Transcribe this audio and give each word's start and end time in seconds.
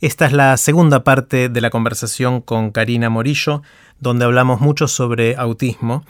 Esta 0.00 0.26
es 0.26 0.32
la 0.32 0.56
segunda 0.56 1.04
parte 1.04 1.48
de 1.48 1.60
la 1.60 1.70
conversación 1.70 2.40
con 2.42 2.70
Karina 2.70 3.08
Morillo, 3.08 3.62
donde 3.98 4.26
hablamos 4.26 4.60
mucho 4.60 4.88
sobre 4.88 5.36
autismo. 5.36 6.04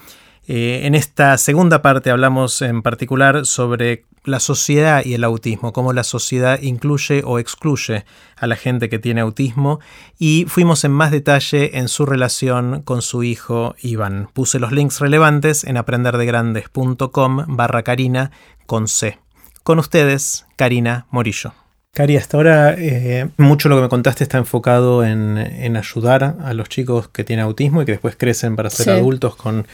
Eh, 0.49 0.83
en 0.85 0.95
esta 0.95 1.39
segunda 1.39 1.83
parte 1.83 2.11
hablamos 2.11 2.63
en 2.63 2.83
particular 2.83 3.47
sobre 3.47 4.05
la 4.25 4.41
sociedad 4.41 5.05
y 5.05 5.15
el 5.15 5.25
autismo, 5.25 5.73
cómo 5.73 5.93
la 5.93 6.03
sociedad 6.03 6.61
incluye 6.61 7.23
o 7.25 7.39
excluye 7.39 8.05
a 8.37 8.47
la 8.47 8.57
gente 8.57 8.89
que 8.89 8.99
tiene 8.99 9.21
autismo 9.21 9.79
y 10.19 10.47
fuimos 10.49 10.85
en 10.85 10.93
más 10.93 11.13
detalle 11.13 11.79
en 11.79 11.89
su 11.89 12.07
relación 12.07 12.83
con 12.83 13.03
su 13.03 13.23
hijo 13.23 13.77
Iván. 13.81 14.29
Puse 14.33 14.59
los 14.59 14.73
links 14.73 15.01
relevantes 15.01 15.65
en 15.65 15.77
aprenderdegrandes.com 15.77 17.45
barra 17.49 17.83
Karina 17.83 18.33
con 18.67 18.89
C. 18.89 19.19
Con 19.63 19.79
ustedes, 19.79 20.47
Karina 20.57 21.07
Morillo. 21.11 21.66
Cari, 21.97 22.19
hasta 22.19 22.37
ahora 22.37 22.75
eh, 22.77 23.31
mucho 23.39 23.71
lo 23.71 23.77
que 23.77 23.81
me 23.81 23.89
contaste 23.89 24.23
está 24.23 24.37
enfocado 24.37 25.03
en, 25.03 25.79
ayudar 25.79 26.37
a 26.43 26.53
los 26.53 26.69
chicos 26.69 27.09
que 27.09 27.25
tienen 27.25 27.47
autismo 27.47 27.81
y 27.81 27.87
que 27.87 27.93
después 27.93 28.17
crecen 28.17 28.55
para 28.55 28.69
ser 28.69 28.91
adultos 28.91 29.35
con 29.35 29.67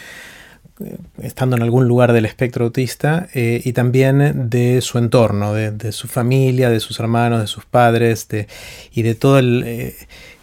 eh, 0.84 0.98
estando 1.20 1.56
en 1.56 1.62
algún 1.62 1.88
lugar 1.88 2.12
del 2.12 2.24
espectro 2.24 2.66
autista 2.66 3.27
eh, 3.34 3.61
y 3.64 3.73
también 3.73 4.48
de 4.50 4.80
su 4.83 4.98
entorno, 4.98 5.52
de, 5.52 5.91
su 5.91 6.06
familia, 6.06 6.70
de 6.70 6.78
sus 6.78 7.00
hermanos, 7.00 7.41
de 7.41 7.48
sus 7.48 7.64
padres 7.64 8.28
y 8.92 9.02
de 9.02 9.16
todo 9.16 9.41
el, 9.41 9.92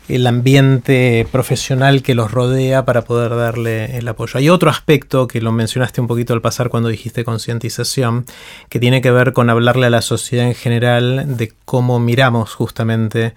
el 0.09 0.25
ambiente 0.25 1.27
profesional 1.31 2.01
que 2.01 2.15
los 2.15 2.31
rodea 2.31 2.83
para 2.83 3.03
poder 3.03 3.35
darle 3.35 3.97
el 3.97 4.07
apoyo. 4.07 4.39
Hay 4.39 4.49
otro 4.49 4.69
aspecto 4.69 5.27
que 5.27 5.39
lo 5.39 5.51
mencionaste 5.51 6.01
un 6.01 6.07
poquito 6.07 6.33
al 6.33 6.41
pasar 6.41 6.69
cuando 6.69 6.89
dijiste 6.89 7.23
concientización, 7.23 8.25
que 8.69 8.79
tiene 8.79 9.01
que 9.01 9.11
ver 9.11 9.33
con 9.33 9.49
hablarle 9.49 9.85
a 9.85 9.89
la 9.91 10.01
sociedad 10.01 10.47
en 10.47 10.55
general 10.55 11.37
de 11.37 11.53
cómo 11.63 11.99
miramos 11.99 12.55
justamente 12.55 13.35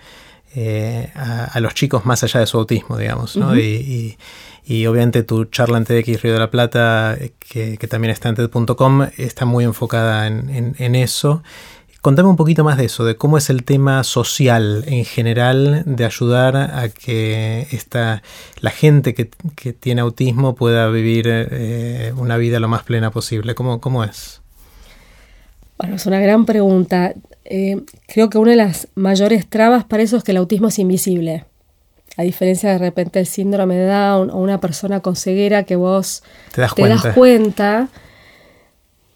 eh, 0.54 1.10
a, 1.14 1.60
los 1.60 1.74
chicos 1.74 2.06
más 2.06 2.24
allá 2.24 2.40
de 2.40 2.46
su 2.46 2.58
autismo, 2.58 2.96
digamos. 2.96 3.36
y, 4.64 4.86
obviamente 4.86 5.22
tu 5.24 5.44
charla 5.46 5.76
en 5.76 5.84
TEDx 5.84 6.22
Río 6.22 6.32
de 6.32 6.38
la 6.38 6.50
Plata, 6.50 7.18
que, 7.38 7.76
también 7.88 8.12
está 8.12 8.30
en 8.30 8.36
TED.com, 8.36 9.08
está 9.18 9.44
muy 9.44 9.64
enfocada 9.64 10.26
en, 10.26 10.74
en 10.78 10.94
eso 10.94 11.42
Contame 12.02 12.28
un 12.28 12.34
poquito 12.34 12.64
más 12.64 12.78
de 12.78 12.86
eso, 12.86 13.04
de 13.04 13.14
cómo 13.14 13.38
es 13.38 13.48
el 13.48 13.62
tema 13.62 14.02
social 14.02 14.82
en 14.88 15.04
general 15.04 15.84
de 15.86 16.04
ayudar 16.04 16.56
a 16.56 16.88
que 16.88 17.68
esta, 17.70 18.24
la 18.60 18.70
gente 18.70 19.14
que, 19.14 19.30
tiene 19.72 20.00
autismo 20.00 20.56
pueda 20.56 20.88
vivir 20.88 21.26
eh, 21.28 22.12
una 22.16 22.36
vida 22.38 22.58
lo 22.58 22.66
más 22.66 22.82
plena 22.82 23.12
posible. 23.12 23.54
¿Cómo, 23.54 23.80
cómo 23.80 24.02
es? 24.02 24.40
Bueno, 25.78 25.94
es 25.94 26.04
una 26.04 26.18
gran 26.18 26.44
pregunta. 26.44 27.14
Eh, 27.44 27.82
creo 28.08 28.28
que 28.30 28.38
una 28.38 28.50
de 28.50 28.56
las 28.56 28.88
mayores 28.96 29.46
trabas 29.46 29.84
para 29.84 30.02
eso 30.02 30.16
es 30.16 30.24
que 30.24 30.32
el 30.32 30.38
autismo 30.38 30.68
es 30.68 30.80
invisible. 30.80 31.44
A 32.16 32.22
diferencia 32.22 32.68
de 32.70 32.78
repente 32.78 33.20
del 33.20 33.26
síndrome 33.26 33.76
de 33.76 33.86
Down 33.86 34.30
o 34.30 34.38
una 34.38 34.58
persona 34.58 34.98
con 34.98 35.14
ceguera 35.14 35.62
que 35.62 35.76
vos 35.76 36.24
te 36.52 36.62
das 36.62 36.74
cuenta. 36.74 37.14
cuenta 37.14 37.88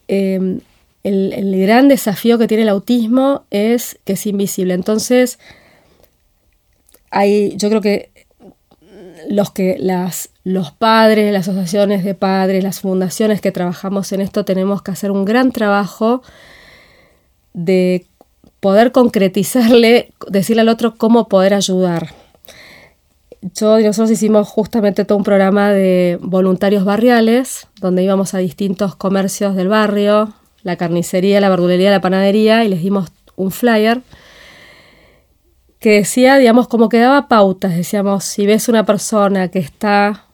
eh, 0.07 0.61
el, 1.07 1.61
gran 1.61 1.89
desafío 1.89 2.39
que 2.39 2.49
tiene 2.49 2.65
el 2.65 2.69
autismo 2.69 3.45
es 3.51 3.99
que 4.05 4.15
es 4.15 4.27
invisible. 4.27 4.75
Entonces, 4.75 5.39
hay, 7.11 7.57
yo 7.57 7.69
creo 7.69 7.81
que 7.81 8.11
los 9.29 9.51
que 9.53 9.77
las, 9.79 10.31
los 10.45 10.73
padres, 10.73 11.33
las 11.33 11.49
asociaciones 11.49 12.05
de 12.05 12.15
padres, 12.15 12.63
las 12.65 12.81
fundaciones 12.81 13.41
que 13.41 13.53
trabajamos 13.53 14.11
en 14.13 14.21
esto, 14.21 14.45
tenemos 14.45 14.83
que 14.83 14.91
hacer 14.91 15.11
un 15.11 15.25
gran 15.25 15.53
trabajo 15.53 16.23
de 17.55 18.05
poder 18.61 18.91
concretizarle, 18.91 20.13
decirle 20.29 20.63
al 20.63 20.69
otro 20.69 20.97
cómo 20.97 21.29
poder 21.29 21.55
ayudar. 21.55 22.15
Yo 23.55 23.79
y 23.79 23.85
nosotros 23.85 24.11
hicimos 24.11 24.49
justamente 24.49 25.05
todo 25.05 25.19
un 25.19 25.25
programa 25.25 25.71
de 25.71 26.19
voluntarios 26.21 26.85
barriales, 26.85 27.69
donde 27.81 28.03
íbamos 28.03 28.35
a 28.35 28.39
distintos 28.39 28.97
comercios 28.97 29.55
del 29.55 29.69
barrio, 29.69 30.35
la 30.67 30.75
carnicería, 30.75 31.41
la 31.41 31.49
verdulería, 31.49 31.93
la 31.93 32.01
panadería 32.01 32.65
y 32.65 32.69
les 32.69 32.83
dimos 32.83 33.13
un 33.37 33.53
flyer 33.53 34.03
que 35.79 35.91
decía, 35.91 36.39
digamos, 36.39 36.67
como 36.67 36.89
que 36.89 36.99
daba 36.99 37.29
pautas. 37.29 37.77
Decíamos, 37.77 38.25
si 38.25 38.47
ves 38.47 38.69
una 38.69 38.85
persona 38.85 39.47
que 39.47 39.61
está 39.61 40.25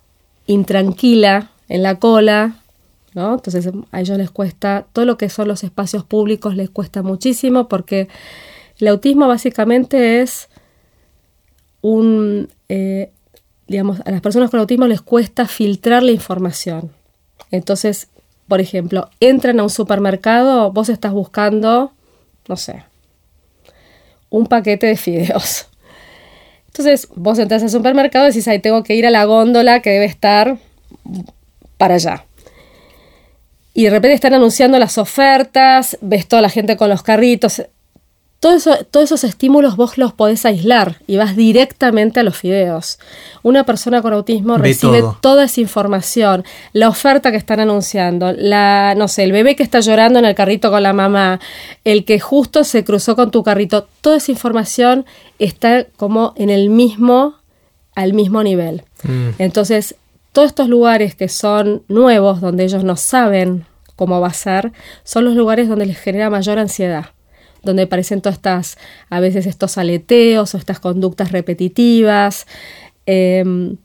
intranquila 0.46 1.50
en 1.68 1.82
la 1.82 1.98
cola, 1.98 2.54
¿no? 3.12 3.34
Entonces 3.34 3.68
a 3.90 4.00
ellos 4.00 4.16
les 4.16 4.30
cuesta, 4.30 4.86
todo 4.94 5.04
lo 5.04 5.18
que 5.18 5.28
son 5.28 5.48
los 5.48 5.64
espacios 5.64 6.02
públicos 6.02 6.56
les 6.56 6.70
cuesta 6.70 7.02
muchísimo 7.02 7.68
porque 7.68 8.08
el 8.78 8.88
autismo 8.88 9.28
básicamente 9.28 10.22
es 10.22 10.48
un, 11.82 12.48
eh, 12.70 13.10
digamos, 13.68 14.00
a 14.06 14.10
las 14.10 14.22
personas 14.22 14.48
con 14.48 14.60
autismo 14.60 14.86
les 14.86 15.02
cuesta 15.02 15.46
filtrar 15.46 16.02
la 16.02 16.12
información. 16.12 16.90
Entonces 17.50 18.08
por 18.52 18.60
ejemplo, 18.60 19.08
entran 19.18 19.58
a 19.60 19.62
un 19.62 19.70
supermercado, 19.70 20.72
vos 20.72 20.90
estás 20.90 21.14
buscando, 21.14 21.90
no 22.46 22.56
sé, 22.58 22.84
un 24.28 24.46
paquete 24.46 24.88
de 24.88 24.96
fideos. 24.98 25.68
Entonces, 26.66 27.08
vos 27.14 27.38
entras 27.38 27.62
al 27.62 27.70
supermercado 27.70 28.26
y 28.26 28.28
decís, 28.28 28.46
ahí 28.48 28.58
tengo 28.58 28.82
que 28.82 28.94
ir 28.94 29.06
a 29.06 29.10
la 29.10 29.24
góndola 29.24 29.80
que 29.80 29.88
debe 29.88 30.04
estar 30.04 30.58
para 31.78 31.94
allá. 31.94 32.26
Y 33.72 33.84
de 33.84 33.88
repente 33.88 34.16
están 34.16 34.34
anunciando 34.34 34.78
las 34.78 34.98
ofertas, 34.98 35.96
ves 36.02 36.28
toda 36.28 36.42
la 36.42 36.50
gente 36.50 36.76
con 36.76 36.90
los 36.90 37.02
carritos 37.02 37.62
todos 38.42 39.04
esos 39.04 39.22
estímulos 39.22 39.76
vos 39.76 39.98
los 39.98 40.12
podés 40.14 40.44
aislar 40.44 40.96
y 41.06 41.16
vas 41.16 41.36
directamente 41.36 42.18
a 42.18 42.22
los 42.24 42.36
fideos. 42.36 42.98
Una 43.44 43.62
persona 43.62 44.02
con 44.02 44.12
autismo 44.12 44.58
recibe 44.58 45.04
toda 45.20 45.44
esa 45.44 45.60
información, 45.60 46.42
la 46.72 46.88
oferta 46.88 47.30
que 47.30 47.36
están 47.36 47.60
anunciando, 47.60 48.32
la, 48.32 48.94
no 48.96 49.06
sé, 49.06 49.22
el 49.22 49.30
bebé 49.30 49.54
que 49.54 49.62
está 49.62 49.78
llorando 49.78 50.18
en 50.18 50.24
el 50.24 50.34
carrito 50.34 50.72
con 50.72 50.82
la 50.82 50.92
mamá, 50.92 51.38
el 51.84 52.04
que 52.04 52.18
justo 52.18 52.64
se 52.64 52.82
cruzó 52.82 53.14
con 53.14 53.30
tu 53.30 53.44
carrito, 53.44 53.86
toda 54.00 54.16
esa 54.16 54.32
información 54.32 55.06
está 55.38 55.86
como 55.96 56.32
en 56.34 56.50
el 56.50 56.68
mismo, 56.68 57.36
al 57.94 58.12
mismo 58.12 58.42
nivel. 58.42 58.82
Mm. 59.04 59.28
Entonces, 59.38 59.94
todos 60.32 60.48
estos 60.48 60.68
lugares 60.68 61.14
que 61.14 61.28
son 61.28 61.84
nuevos, 61.86 62.40
donde 62.40 62.64
ellos 62.64 62.82
no 62.82 62.96
saben 62.96 63.66
cómo 63.94 64.20
va 64.20 64.26
a 64.28 64.32
ser, 64.32 64.72
son 65.04 65.26
los 65.26 65.36
lugares 65.36 65.68
donde 65.68 65.86
les 65.86 66.00
genera 66.00 66.28
mayor 66.28 66.58
ansiedad 66.58 67.10
donde 67.62 67.82
aparecen 67.82 68.20
todas 68.20 68.36
estas, 68.36 68.78
a 69.10 69.20
veces 69.20 69.46
estos 69.46 69.78
aleteos 69.78 70.54
o 70.54 70.58
estas 70.58 70.80
conductas 70.80 71.32
repetitivas, 71.32 72.46
em, 73.06 73.76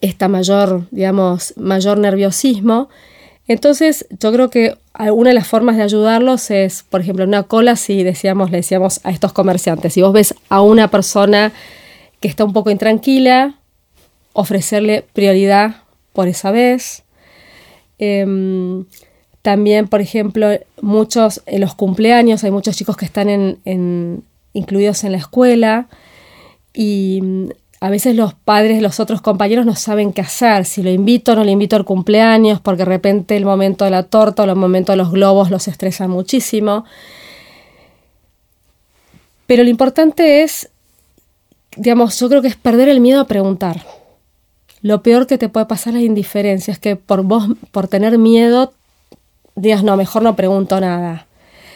esta 0.00 0.28
mayor, 0.28 0.86
digamos, 0.90 1.54
mayor 1.56 1.98
nerviosismo. 1.98 2.88
Entonces, 3.48 4.06
yo 4.20 4.32
creo 4.32 4.50
que 4.50 4.76
alguna 4.92 5.30
de 5.30 5.34
las 5.34 5.48
formas 5.48 5.76
de 5.76 5.82
ayudarlos 5.82 6.50
es, 6.50 6.84
por 6.88 7.00
ejemplo, 7.00 7.24
en 7.24 7.30
una 7.30 7.42
cola, 7.42 7.74
si 7.76 8.04
decíamos, 8.04 8.50
le 8.50 8.58
decíamos 8.58 9.00
a 9.02 9.10
estos 9.10 9.32
comerciantes, 9.32 9.94
si 9.94 10.02
vos 10.02 10.12
ves 10.12 10.34
a 10.48 10.62
una 10.62 10.88
persona 10.88 11.52
que 12.20 12.28
está 12.28 12.44
un 12.44 12.52
poco 12.52 12.70
intranquila, 12.70 13.56
ofrecerle 14.32 15.04
prioridad 15.12 15.82
por 16.12 16.28
esa 16.28 16.50
vez. 16.50 17.02
Em, 17.98 18.84
también, 19.42 19.88
por 19.88 20.00
ejemplo, 20.00 20.48
muchos 20.82 21.42
en 21.46 21.60
los 21.60 21.74
cumpleaños, 21.74 22.44
hay 22.44 22.50
muchos 22.50 22.76
chicos 22.76 22.96
que 22.96 23.06
están 23.06 23.28
en, 23.28 24.22
incluidos 24.52 25.04
en 25.04 25.12
la 25.12 25.18
escuela 25.18 25.88
y 26.74 27.20
mm, 27.22 27.48
a 27.80 27.88
veces 27.88 28.14
los 28.14 28.34
padres, 28.34 28.82
los 28.82 29.00
otros 29.00 29.22
compañeros 29.22 29.64
no 29.64 29.74
saben 29.74 30.12
qué 30.12 30.20
hacer, 30.20 30.66
si 30.66 30.82
lo 30.82 30.90
invito 30.90 31.32
o 31.32 31.36
no 31.36 31.44
le 31.44 31.52
invito 31.52 31.76
al 31.76 31.86
cumpleaños, 31.86 32.60
porque 32.60 32.80
de 32.80 32.84
repente 32.84 33.36
el 33.36 33.46
momento 33.46 33.86
de 33.86 33.90
la 33.90 34.02
torta 34.02 34.42
o 34.42 34.46
el 34.46 34.54
momento 34.56 34.92
de 34.92 34.96
los 34.96 35.10
globos 35.10 35.50
los 35.50 35.66
estresa 35.66 36.06
muchísimo. 36.06 36.84
Pero 39.46 39.64
lo 39.64 39.70
importante 39.70 40.42
es, 40.42 40.68
digamos, 41.76 42.20
yo 42.20 42.28
creo 42.28 42.42
que 42.42 42.48
es 42.48 42.56
perder 42.56 42.90
el 42.90 43.00
miedo 43.00 43.22
a 43.22 43.26
preguntar. 43.26 43.82
Lo 44.82 45.02
peor 45.02 45.26
que 45.26 45.38
te 45.38 45.48
puede 45.48 45.66
pasar 45.66 45.94
es 45.94 46.00
la 46.00 46.06
indiferencia, 46.06 46.72
es 46.72 46.78
que 46.78 46.96
por 46.96 47.22
vos, 47.22 47.48
por 47.70 47.88
tener 47.88 48.18
miedo, 48.18 48.74
digas, 49.60 49.82
no, 49.82 49.96
mejor 49.96 50.22
no 50.22 50.36
pregunto 50.36 50.80
nada. 50.80 51.26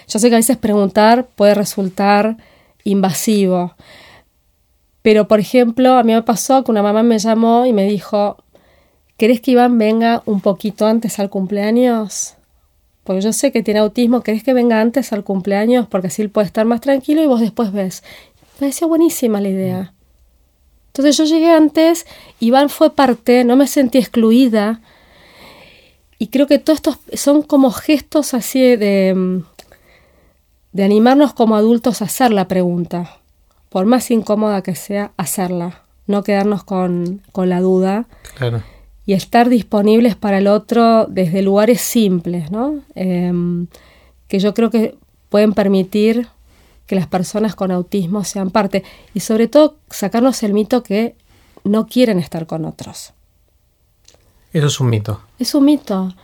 Yo 0.08 0.19
sé 0.19 0.28
que 0.28 0.34
a 0.34 0.38
veces 0.38 0.56
preguntar 0.56 1.26
puede 1.34 1.54
resultar 1.54 2.36
invasivo, 2.84 3.75
pero 5.04 5.28
por 5.28 5.38
ejemplo, 5.38 5.98
a 5.98 6.02
mí 6.02 6.14
me 6.14 6.22
pasó 6.22 6.64
que 6.64 6.70
una 6.70 6.82
mamá 6.82 7.02
me 7.02 7.19
llamó 7.19 7.66
y 7.66 7.75
me 7.75 7.84
dijo, 7.84 8.38
¿querés 9.19 9.42
que 9.42 9.50
Iván 9.50 9.76
venga 9.76 10.22
un 10.25 10.40
poquito 10.40 10.86
antes 10.86 11.19
al 11.19 11.28
cumpleaños? 11.28 12.36
Porque 13.04 13.20
yo 13.20 13.34
sé 13.34 13.52
que 13.52 13.62
tiene 13.62 13.81
autismo, 13.81 14.22
¿querés 14.22 14.42
que 14.42 14.54
venga 14.54 14.81
antes 14.81 15.12
al 15.12 15.22
cumpleaños? 15.22 15.86
Porque 15.88 16.06
así 16.06 16.22
él 16.22 16.31
puede 16.31 16.46
estar 16.46 16.64
más 16.64 16.81
tranquilo 16.81 17.22
y 17.22 17.26
vos 17.26 17.40
después 17.40 17.70
ves. 17.70 18.02
Me 18.54 18.60
parecía 18.60 18.86
buenísima 18.86 19.42
la 19.42 19.48
idea. 19.48 19.92
Entonces 20.86 21.19
yo 21.19 21.25
llegué 21.25 21.50
antes, 21.50 22.06
Iván 22.40 22.70
fue 22.70 22.94
parte, 22.94 23.44
no 23.44 23.56
me 23.56 23.66
sentí 23.66 23.98
excluida, 23.98 24.81
y 26.19 26.28
creo 26.28 26.46
que 26.46 26.58
todos 26.58 26.78
estos 26.78 26.99
son 27.14 27.43
como 27.43 27.70
gestos 27.70 28.34
así 28.34 28.76
de, 28.76 29.43
de 30.75 30.84
animarnos 30.84 31.32
como 31.32 31.56
adultos 31.56 32.02
a 32.02 32.06
hacer 32.06 32.32
la 32.32 32.49
pregunta. 32.49 33.19
por 33.70 33.87
más 33.87 34.12
incómoda 34.12 34.62
que 34.62 34.76
sea, 34.76 35.11
hacerla, 35.16 35.82
no 36.06 36.22
quedarnos 36.22 36.62
con, 36.62 37.22
la 37.34 37.61
duda. 37.61 38.06
Y 39.06 39.14
estar 39.14 39.49
disponibles 39.49 40.14
para 40.14 40.38
el 40.38 40.46
otro 40.46 41.06
desde 41.06 41.43
lugares 41.43 41.81
simples, 41.81 42.52
¿no? 42.52 42.81
Em, 42.94 43.67
que 44.28 44.38
yo 44.38 44.55
creo 44.55 44.70
que 44.70 44.96
pueden 45.28 45.55
permitir 45.55 46.28
que 46.87 46.94
las 46.94 47.08
personas 47.08 47.56
con 47.56 47.70
autismo 47.72 48.22
sean 48.22 48.50
parte. 48.50 48.84
Y 49.12 49.20
sobre 49.20 49.49
todo 49.49 49.76
sacarnos 49.90 50.43
el 50.44 50.52
mito 50.52 50.82
que 50.84 51.17
no 51.64 51.87
quieren 51.87 52.19
estar 52.20 52.46
con 52.46 52.64
otros. 52.64 53.13
Eso 54.54 54.68
es 54.68 54.80
un 54.80 54.88
mito. 54.88 55.20
Es 55.38 55.54
un 55.54 55.64
mito. 55.64 56.14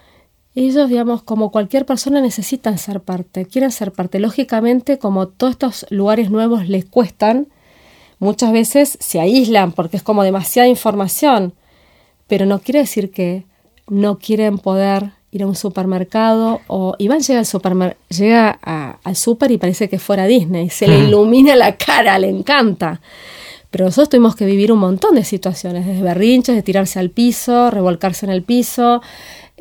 Ellos, 0.54 0.88
digamos, 0.88 1.22
como 1.22 1.50
cualquier 1.50 1.84
persona, 1.84 2.20
necesitan 2.20 2.78
ser 2.78 3.00
parte, 3.00 3.44
quieren 3.44 3.72
ser 3.72 3.92
parte. 3.92 4.20
Lógicamente, 4.20 4.98
como 4.98 5.28
todos 5.28 5.52
estos 5.52 5.86
lugares 5.90 6.30
nuevos 6.30 6.68
les 6.68 6.84
cuestan, 6.84 7.48
muchas 8.20 8.52
veces 8.52 8.96
se 9.00 9.18
aíslan 9.18 9.72
porque 9.72 9.96
es 9.96 10.04
como 10.04 10.22
demasiada 10.22 10.68
información, 10.68 11.54
pero 12.28 12.46
no 12.46 12.60
quiere 12.60 12.78
decir 12.78 13.10
que 13.10 13.44
no 13.88 14.18
quieren 14.18 14.58
poder 14.58 15.10
ir 15.32 15.42
a 15.42 15.46
un 15.46 15.56
supermercado 15.56 16.60
o 16.68 16.94
Iván 16.98 17.20
llega 17.20 17.40
al 17.40 17.46
supermer 17.46 17.96
llega 18.08 18.50
al 18.50 19.16
super 19.16 19.50
y 19.50 19.58
parece 19.58 19.88
que 19.88 19.98
fuera 19.98 20.26
Disney, 20.26 20.70
se 20.70 20.86
le 20.86 21.00
ilumina 21.00 21.56
la 21.56 21.76
cara, 21.76 22.18
le 22.18 22.28
encanta. 22.28 23.00
Pero 23.70 23.84
nosotros 23.84 24.08
tuvimos 24.08 24.34
que 24.34 24.46
vivir 24.46 24.72
un 24.72 24.80
montón 24.80 25.14
de 25.14 25.24
situaciones, 25.24 25.86
desde 25.86 26.02
berrinches, 26.02 26.56
de 26.56 26.62
tirarse 26.62 26.98
al 26.98 27.10
piso, 27.10 27.70
revolcarse 27.70 28.26
en 28.26 28.32
el 28.32 28.42
piso, 28.42 29.00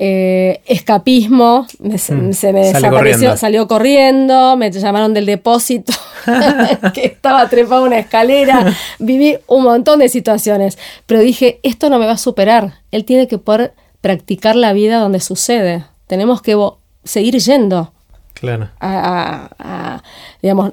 eh, 0.02 0.62
escapismo, 0.66 1.68
me, 1.80 1.96
mm. 1.96 2.34
se 2.34 2.54
me 2.54 2.68
desapareció, 2.68 3.36
salió 3.36 3.68
corriendo, 3.68 4.56
me 4.56 4.72
llamaron 4.72 5.14
del 5.14 5.26
depósito, 5.26 5.92
que 6.94 7.06
estaba 7.06 7.50
trepado 7.50 7.84
una 7.84 8.00
escalera, 8.00 8.74
viví 9.00 9.38
un 9.46 9.64
montón 9.64 10.00
de 10.00 10.08
situaciones, 10.08 10.78
pero 11.06 11.20
dije, 11.20 11.60
esto 11.64 11.90
no 11.90 12.00
me 12.00 12.06
va 12.06 12.14
a 12.14 12.18
superar, 12.18 12.76
él 12.92 13.04
tiene 13.04 13.28
que 13.28 13.40
poder 13.40 13.74
practicar 14.00 14.56
la 14.56 14.72
vida 14.72 15.00
donde 15.00 15.20
sucede, 15.20 15.84
tenemos 16.08 16.42
que 16.42 16.56
seguir 17.04 17.38
yendo. 17.38 17.92
Claro. 18.36 18.70
digamos, 20.42 20.72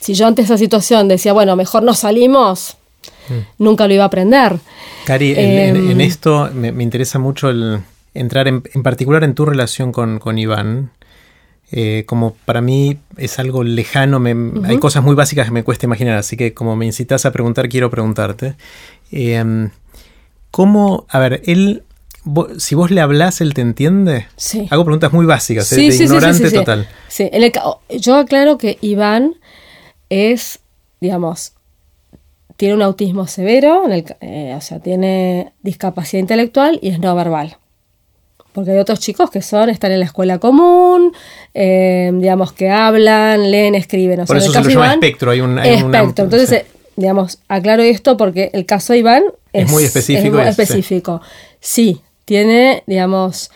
si 0.00 0.14
yo 0.14 0.26
ante 0.26 0.42
esa 0.42 0.58
situación 0.58 1.08
decía, 1.08 1.32
bueno, 1.32 1.56
mejor 1.56 1.82
no 1.82 1.94
salimos, 1.94 2.76
mm. 3.28 3.62
nunca 3.62 3.86
lo 3.86 3.94
iba 3.94 4.04
a 4.04 4.08
aprender. 4.08 4.58
Cari, 5.04 5.34
en, 5.36 5.76
em, 5.76 6.00
esto 6.00 6.50
me 6.52 6.82
interesa 6.82 7.18
mucho 7.18 7.50
el 7.50 7.80
entrar 8.16 8.48
en, 8.48 8.62
particular 8.82 9.24
en 9.24 9.34
tu 9.34 9.44
relación 9.44 9.92
con, 9.92 10.38
Iván. 10.38 10.90
Eh, 11.72 12.04
como 12.06 12.36
para 12.44 12.60
mí 12.60 12.98
es 13.16 13.40
algo 13.40 13.64
lejano, 13.64 14.22
hay 14.64 14.78
cosas 14.78 15.02
muy 15.02 15.16
básicas 15.16 15.46
que 15.46 15.52
me 15.52 15.64
cuesta 15.64 15.86
imaginar, 15.86 16.16
así 16.16 16.36
que 16.36 16.54
como 16.54 16.76
me 16.76 16.86
incitas 16.86 17.26
a 17.26 17.32
preguntar, 17.32 17.68
quiero 17.68 17.90
preguntarte. 17.90 18.54
Eh, 19.10 19.68
¿Cómo, 20.52 21.06
a 21.08 21.18
ver, 21.18 21.42
él, 21.44 21.82
si 22.58 22.74
vos 22.74 22.90
le 22.90 23.00
hablas, 23.00 23.40
él 23.40 23.52
te 23.52 23.62
entiende? 23.62 24.26
Sí. 24.36 24.68
Hago 24.70 24.84
preguntas 24.84 25.12
muy 25.12 25.26
básicas, 25.26 25.70
¿eh? 25.72 25.76
de 25.76 25.86
ignorante 25.86 26.50
total. 26.50 26.88
Sí, 27.08 27.28
yo 27.98 28.16
aclaro 28.16 28.58
que 28.58 28.78
Iván 28.80 29.34
es, 30.10 30.60
digamos, 31.00 31.52
tiene 32.56 32.74
un 32.74 32.82
autismo 32.82 33.26
severo, 33.26 33.84
o 33.84 34.60
sea, 34.60 34.80
tiene 34.80 35.52
discapacidad 35.62 36.20
intelectual 36.20 36.78
y 36.82 36.88
es 36.88 36.98
no 36.98 37.14
verbal 37.14 37.58
porque 38.56 38.70
hay 38.70 38.78
otros 38.78 39.00
chicos 39.00 39.30
que 39.30 39.42
son, 39.42 39.68
están 39.68 39.92
en 39.92 40.00
la 40.00 40.06
escuela 40.06 40.38
común, 40.38 41.12
eh, 41.52 42.10
digamos, 42.14 42.54
que 42.54 42.70
hablan, 42.70 43.50
leen, 43.50 43.74
escriben. 43.74 44.24
Por 44.24 44.38
eso 44.38 44.50
se 44.50 44.62
lo 44.62 44.70
llama 44.70 44.94
espectro, 44.94 45.30
hay 45.30 45.42
un... 45.42 45.58
espectro, 45.58 46.24
entonces, 46.24 46.52
eh, 46.52 46.66
digamos, 46.96 47.38
aclaro 47.48 47.82
esto 47.82 48.16
porque 48.16 48.48
el 48.54 48.64
caso 48.64 48.94
de 48.94 49.00
Iván 49.00 49.24
es, 49.52 49.70
muy 49.70 49.84
específico. 49.84 50.40
Es 50.40 50.58
específico. 50.58 51.20
Sí. 51.60 52.00
tiene, 52.24 52.82
digamos, 52.86 53.50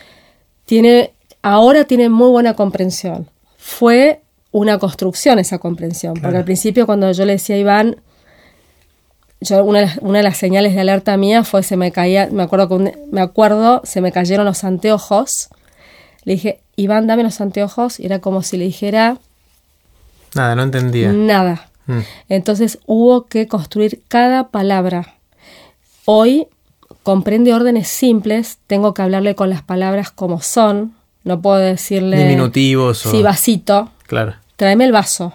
tiene, 0.67 1.13
ahora 1.41 1.85
tiene 1.85 2.11
muy 2.11 2.29
buena 2.29 2.53
comprensión. 2.53 3.27
Fue 3.57 4.21
una 4.53 4.79
construcción 4.79 5.39
esa 5.39 5.59
comprensión, 5.59 6.15
porque 6.15 6.37
al 6.37 6.45
principio 6.45 6.87
cuando 6.87 7.11
yo 7.13 7.25
le 7.25 7.33
decía 7.33 7.57
a 7.57 7.59
Iván, 7.59 7.97
yo 9.41 9.65
una 9.65 9.81
de, 9.81 9.87
las, 9.87 9.99
una 9.99 10.19
de, 10.19 10.25
las, 10.25 10.37
señales 10.37 10.75
de 10.75 10.81
alerta 10.81 11.17
mía 11.17 11.45
fue 11.45 11.63
se 11.63 11.77
me 11.77 11.93
caía, 11.93 12.29
me 12.31 12.43
acuerdo 12.43 12.69
que 12.69 12.95
me 13.11 13.21
acuerdo, 13.21 13.81
se 13.85 14.01
me 14.01 14.13
cayeron 14.13 14.45
los 14.45 14.65
anteojos. 14.65 15.49
Le 16.25 16.35
dije, 16.35 16.61
Iván, 16.77 17.07
dame 17.07 17.23
los 17.23 17.41
anteojos. 17.41 17.99
Y 17.99 18.07
era 18.07 18.21
como 18.21 18.43
si 18.43 18.59
le 18.59 18.65
dijera. 18.65 19.17
Nada, 20.35 20.55
no 20.55 20.63
entendía. 20.63 21.13
Nada. 21.13 21.71
Mm. 21.87 22.01
Entonces 22.29 22.79
hubo 22.87 23.27
que 23.27 23.49
construir 23.49 24.03
cada 24.09 24.49
palabra. 24.49 25.15
Hoy 26.05 26.47
comprende 27.03 27.55
órdenes 27.55 27.89
simples, 27.89 28.59
tengo 28.67 28.93
que 28.93 29.03
hablarle 29.03 29.35
con 29.35 29.49
las 29.49 29.63
palabras 29.63 30.11
como 30.11 30.43
son. 30.43 30.95
No 31.25 31.41
puedo 31.41 31.57
decirle. 31.57 32.19
Diminutivos 32.19 33.07
o. 33.07 33.11
Sí, 33.11 33.23
vasito. 33.23 33.91
Claro. 34.11 34.35
Tráeme 34.57 34.87
el 34.87 34.91
vaso. 34.91 35.35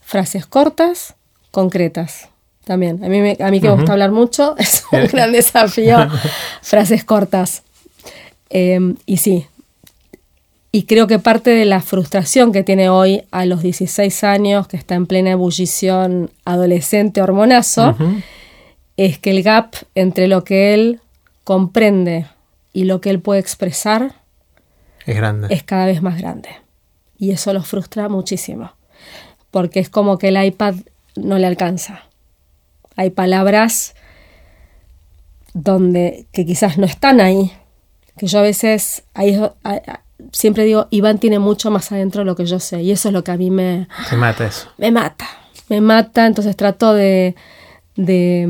Frases 0.00 0.46
cortas, 0.46 1.16
concretas. 1.50 2.30
También. 2.64 3.04
A 3.04 3.08
mí, 3.08 3.18
a 3.18 3.50
mí 3.50 3.60
que 3.60 3.68
me 3.68 3.74
gusta 3.74 3.92
hablar 3.92 4.10
mucho, 4.10 4.56
es 4.58 4.86
un 4.90 5.04
gran 5.04 5.32
desafío. 5.32 5.98
Frases 6.62 7.04
cortas. 7.04 7.62
Em, 8.48 8.96
y 9.04 9.18
sí. 9.18 9.46
Y 10.70 10.84
creo 10.84 11.06
que 11.06 11.18
parte 11.18 11.50
de 11.50 11.66
la 11.66 11.82
frustración 11.82 12.52
que 12.52 12.62
tiene 12.62 12.88
hoy 12.88 13.22
a 13.30 13.44
los 13.44 13.60
16 13.60 14.24
años, 14.24 14.66
que 14.66 14.78
está 14.78 14.94
en 14.94 15.04
plena 15.04 15.32
ebullición 15.32 16.30
adolescente 16.46 17.20
hormonazo, 17.20 17.94
es 18.96 19.18
que 19.18 19.32
el 19.32 19.42
gap 19.42 19.74
entre 19.94 20.26
lo 20.26 20.42
que 20.42 20.72
él 20.72 21.00
comprende 21.44 22.24
y 22.72 22.84
lo 22.84 23.02
que 23.02 23.10
él 23.10 23.20
puede 23.20 23.40
expresar 23.40 24.14
es 25.04 25.16
grande. 25.16 25.48
Es 25.50 25.62
cada 25.62 25.84
vez 25.84 26.00
más 26.00 26.16
grande. 26.16 26.61
Y 27.22 27.30
eso 27.30 27.52
lo 27.52 27.62
frustra 27.62 28.08
muchísimo. 28.08 28.72
Porque 29.50 29.80
es 29.80 29.88
como 29.88 30.18
que 30.18 30.28
el 30.28 30.44
iPad 30.44 30.74
no 31.14 31.38
le 31.38 31.46
alcanza 31.46 32.02
hay 32.96 33.10
palabras 33.10 33.94
donde 35.54 36.26
que 36.32 36.46
quizás 36.46 36.78
no 36.78 36.86
están 36.86 37.20
ahí, 37.20 37.52
que 38.16 38.26
yo 38.26 38.38
a 38.38 38.42
veces 38.42 39.04
ahí, 39.14 39.38
siempre 40.32 40.64
digo, 40.64 40.86
Iván 40.90 41.18
tiene 41.18 41.38
mucho 41.38 41.70
más 41.70 41.92
adentro 41.92 42.20
de 42.20 42.24
lo 42.24 42.36
que 42.36 42.46
yo 42.46 42.58
sé, 42.58 42.82
y 42.82 42.90
eso 42.90 43.08
es 43.08 43.12
lo 43.12 43.24
que 43.24 43.32
a 43.32 43.36
mí 43.36 43.50
me... 43.50 43.88
Me 44.10 44.16
mata 44.16 44.46
eso. 44.46 44.68
Me 44.78 44.90
mata, 44.90 45.26
me 45.68 45.80
mata, 45.80 46.26
entonces 46.26 46.56
trato 46.56 46.94
de, 46.94 47.34
de, 47.96 48.48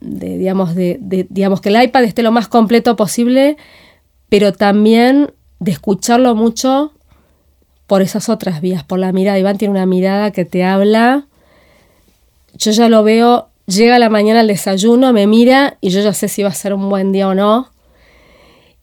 digamos, 0.00 0.74
de, 0.74 0.98
digamos, 1.30 1.60
que 1.60 1.68
el 1.68 1.82
iPad 1.82 2.04
esté 2.04 2.22
lo 2.22 2.32
más 2.32 2.48
completo 2.48 2.96
posible, 2.96 3.56
pero 4.28 4.52
también 4.52 5.32
de 5.60 5.70
escucharlo 5.70 6.34
mucho 6.34 6.92
por 7.86 8.02
esas 8.02 8.28
otras 8.28 8.60
vías, 8.60 8.84
por 8.84 8.98
la 8.98 9.12
mirada. 9.12 9.38
Iván 9.38 9.58
tiene 9.58 9.72
una 9.72 9.86
mirada 9.86 10.30
que 10.30 10.44
te 10.44 10.64
habla 10.64 11.26
yo 12.56 12.70
ya 12.70 12.88
lo 12.88 13.02
veo, 13.02 13.48
llega 13.66 13.98
la 13.98 14.08
mañana 14.08 14.40
al 14.40 14.46
desayuno, 14.46 15.12
me 15.12 15.26
mira 15.26 15.76
y 15.80 15.90
yo 15.90 16.00
ya 16.00 16.12
sé 16.12 16.28
si 16.28 16.42
va 16.42 16.48
a 16.48 16.54
ser 16.54 16.72
un 16.72 16.88
buen 16.88 17.12
día 17.12 17.28
o 17.28 17.34
no. 17.34 17.70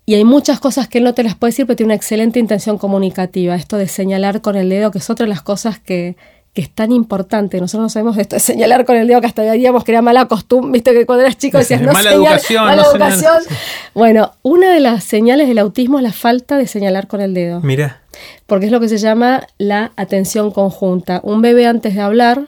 Y 0.05 0.15
hay 0.15 0.25
muchas 0.25 0.59
cosas 0.59 0.87
que 0.87 0.97
él 0.97 1.05
no 1.05 1.13
te 1.13 1.23
las 1.23 1.35
puede 1.35 1.51
decir, 1.51 1.65
pero 1.65 1.77
tiene 1.77 1.87
una 1.87 1.95
excelente 1.95 2.39
intención 2.39 2.77
comunicativa. 2.77 3.55
Esto 3.55 3.77
de 3.77 3.87
señalar 3.87 4.41
con 4.41 4.57
el 4.57 4.69
dedo, 4.69 4.91
que 4.91 4.97
es 4.97 5.09
otra 5.09 5.25
de 5.25 5.29
las 5.29 5.41
cosas 5.41 5.79
que, 5.79 6.17
es 6.55 6.69
tan 6.69 6.91
importante. 6.91 7.59
Nosotros 7.59 7.83
no 7.83 7.89
sabemos 7.89 8.17
esto 8.17 8.35
de 8.35 8.39
señalar 8.41 8.85
con 8.85 8.95
el 8.95 9.07
dedo, 9.07 9.21
que 9.21 9.27
hasta 9.27 9.43
diríamos 9.51 9.83
que 9.83 9.91
era 9.91 10.01
mala 10.01 10.25
costumbre, 10.25 10.71
viste 10.71 10.93
que 10.93 11.05
cuando 11.05 11.23
eras 11.23 11.37
chico 11.37 11.57
decías 11.57 11.81
no 11.81 11.91
mala 11.91 12.11
educación. 12.13 12.65
Mala 12.65 12.83
educación. 12.83 13.39
Bueno, 13.93 14.31
una 14.41 14.73
de 14.73 14.79
las 14.79 15.03
señales 15.03 15.47
del 15.47 15.59
autismo 15.59 15.99
es 15.99 16.03
la 16.03 16.11
falta 16.11 16.57
de 16.57 16.65
señalar 16.65 17.07
con 17.07 17.21
el 17.21 17.35
dedo. 17.35 17.61
Mira. 17.61 18.01
Porque 18.47 18.65
es 18.65 18.71
lo 18.71 18.79
que 18.79 18.89
se 18.89 18.97
llama 18.97 19.47
la 19.59 19.91
atención 19.95 20.49
conjunta. 20.49 21.19
Un 21.23 21.43
bebé 21.43 21.67
antes 21.67 21.93
de 21.93 22.01
hablar 22.01 22.47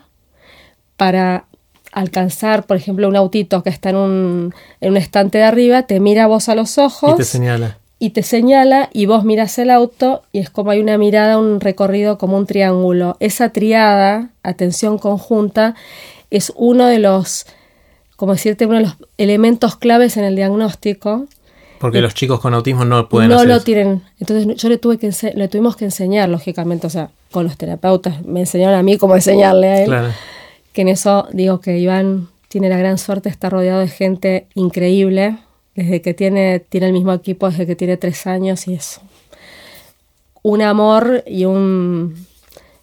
para 0.97 1.45
alcanzar, 1.91 2.65
por 2.65 2.77
ejemplo, 2.77 3.07
un 3.07 3.15
autito 3.15 3.61
que 3.61 3.69
está 3.69 3.91
en 3.91 3.95
un, 3.95 4.55
en 4.81 4.91
un 4.91 4.97
estante 4.97 5.37
de 5.37 5.43
arriba, 5.43 5.83
te 5.83 5.99
mira 5.99 6.25
vos 6.25 6.49
a 6.49 6.55
los 6.55 6.77
ojos. 6.79 7.13
Y 7.13 7.17
te 7.17 7.23
señala. 7.23 7.77
Y 8.05 8.11
te 8.11 8.21
señala 8.21 8.89
y 8.93 9.07
vos 9.07 9.23
miras 9.23 9.57
el 9.57 9.71
auto 9.71 10.21
y 10.31 10.37
es 10.37 10.51
como 10.51 10.69
hay 10.69 10.79
una 10.79 10.97
mirada, 10.99 11.39
un 11.39 11.59
recorrido 11.59 12.19
como 12.19 12.37
un 12.37 12.45
triángulo. 12.45 13.17
Esa 13.19 13.49
triada, 13.49 14.29
atención 14.43 14.99
conjunta, 14.99 15.73
es 16.29 16.53
uno 16.55 16.85
de 16.85 16.99
los, 16.99 17.47
como 18.15 18.33
decirte, 18.33 18.67
uno 18.67 18.75
de 18.75 18.83
los 18.83 18.97
elementos 19.17 19.75
claves 19.75 20.17
en 20.17 20.23
el 20.23 20.35
diagnóstico. 20.35 21.25
Porque 21.79 21.99
los 21.99 22.13
chicos 22.13 22.39
con 22.39 22.53
autismo 22.53 22.85
no 22.85 23.09
pueden 23.09 23.31
no 23.31 23.43
lo 23.43 23.59
tienen. 23.61 24.03
Entonces 24.19 24.55
yo 24.55 24.69
le 24.69 24.77
tuve 24.77 24.99
que 24.99 25.11
le 25.33 25.47
tuvimos 25.47 25.75
que 25.75 25.85
enseñar, 25.85 26.29
lógicamente, 26.29 26.85
o 26.85 26.91
sea, 26.91 27.09
con 27.31 27.45
los 27.45 27.57
terapeutas 27.57 28.23
me 28.23 28.41
enseñaron 28.41 28.75
a 28.75 28.83
mí 28.83 28.97
cómo 28.97 29.15
enseñarle 29.15 29.67
a 29.67 29.79
él. 29.81 29.87
Claro 29.87 30.09
que 30.75 30.81
en 30.81 30.89
eso 30.89 31.27
digo 31.31 31.61
que 31.61 31.79
Iván 31.79 32.27
tiene 32.49 32.69
la 32.69 32.77
gran 32.77 32.97
suerte 32.97 33.29
de 33.29 33.33
estar 33.33 33.51
rodeado 33.51 33.79
de 33.79 33.87
gente 33.87 34.47
increíble, 34.53 35.37
desde 35.75 36.01
que 36.01 36.13
tiene, 36.13 36.59
tiene 36.59 36.87
el 36.87 36.93
mismo 36.93 37.13
equipo 37.13 37.49
desde 37.49 37.67
que 37.67 37.75
tiene 37.75 37.97
tres 37.97 38.27
años 38.27 38.67
y 38.67 38.75
es 38.75 39.01
un 40.41 40.61
amor 40.61 41.23
y, 41.27 41.45
un, 41.45 42.25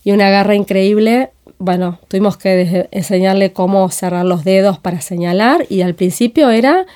y 0.05 0.13
una 0.13 0.31
garra 0.31 0.55
increíble. 0.55 1.31
bueno, 1.59 1.99
tuvimos 2.09 2.37
que 2.37 2.89
enseñarle 2.91 3.53
cómo 3.53 3.89
cerrar 3.91 4.27
los 4.27 4.45
dedos 4.45 4.79
para 4.79 5.01
señalar 5.01 5.67
y 5.69 5.83
al 5.83 5.95
principio 5.95 6.51
era 6.51 6.87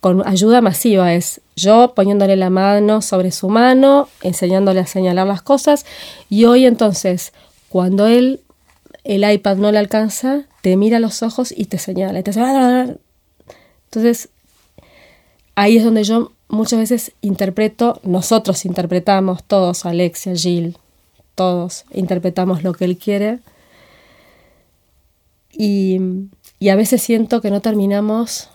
con 0.00 0.26
ayuda 0.26 0.60
masiva, 0.60 1.14
es 1.14 1.40
yo 1.56 1.92
poniéndole 1.94 2.36
la 2.36 2.48
mano 2.48 3.02
sobre 3.02 3.32
su 3.32 3.50
mano, 3.50 4.08
enseñándole 4.22 4.80
a 4.80 4.86
señalar 4.86 5.26
las 5.26 5.42
cosas 5.42 5.84
y 6.30 6.44
hoy 6.44 6.64
entonces, 6.64 7.32
cuando 7.68 8.06
él, 8.06 8.40
el 9.04 9.30
iPad 9.30 9.56
no 9.56 9.72
le 9.72 9.78
alcanza, 9.78 10.44
te 10.62 10.76
mira 10.76 10.98
a 10.98 11.00
los 11.00 11.22
ojos 11.22 11.52
y 11.54 11.66
te 11.66 11.78
señala. 11.78 12.18
Entonces, 12.18 14.30
ahí 15.54 15.76
es 15.76 15.84
donde 15.84 16.04
yo 16.04 16.32
muchas 16.48 16.78
veces 16.78 17.12
interpreto, 17.20 18.00
nosotros 18.02 18.64
interpretamos, 18.64 19.44
todos, 19.44 19.86
Alexia, 19.86 20.34
Jill, 20.34 20.76
todos 21.34 21.84
interpretamos 21.92 22.62
lo 22.62 22.74
que 22.74 22.84
él 22.84 22.98
quiere. 22.98 23.38
Y, 25.52 25.98
a 26.68 26.74
veces 26.74 27.02
siento 27.02 27.40
que 27.40 27.50
no 27.50 27.60
terminamos 27.60 28.50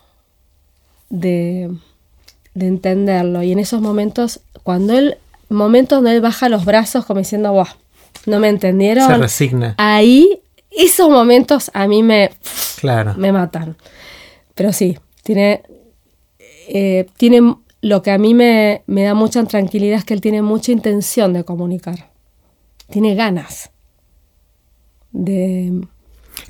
de, 1.09 1.71
entenderlo. 2.53 3.41
Y 3.43 3.51
en 3.51 3.59
esos 3.59 3.81
momentos, 3.81 4.41
cuando 4.63 4.97
él, 4.97 5.17
momentos 5.49 5.97
donde 5.97 6.15
él 6.15 6.21
baja 6.21 6.49
los 6.49 6.65
brazos 6.65 7.05
como 7.05 7.19
diciendo, 7.19 7.51
wow, 7.51 7.67
no 8.25 8.39
me 8.39 8.49
entendieron. 8.49 9.07
Se 9.07 9.17
resigna. 9.17 9.75
Ahí, 9.77 10.41
esos 10.71 11.09
momentos 11.09 11.71
a 11.73 11.87
mí 11.87 12.03
me, 12.03 12.31
claro. 12.79 13.15
me 13.17 13.31
matan. 13.31 13.75
Pero 14.53 14.71
sí, 14.73 14.97
tiene, 15.23 15.63
eh, 16.67 17.07
tiene 17.17 17.55
lo 17.81 18.01
que 18.01 18.11
a 18.11 18.17
mí 18.17 18.33
me, 18.33 18.83
me 18.87 19.03
da 19.03 19.13
mucha 19.13 19.43
tranquilidad 19.45 19.99
es 19.99 20.05
que 20.05 20.13
él 20.13 20.21
tiene 20.21 20.41
mucha 20.41 20.71
intención 20.71 21.33
de 21.33 21.43
comunicar 21.43 22.15
tiene 22.89 23.15
ganas 23.15 23.71
de... 25.11 25.81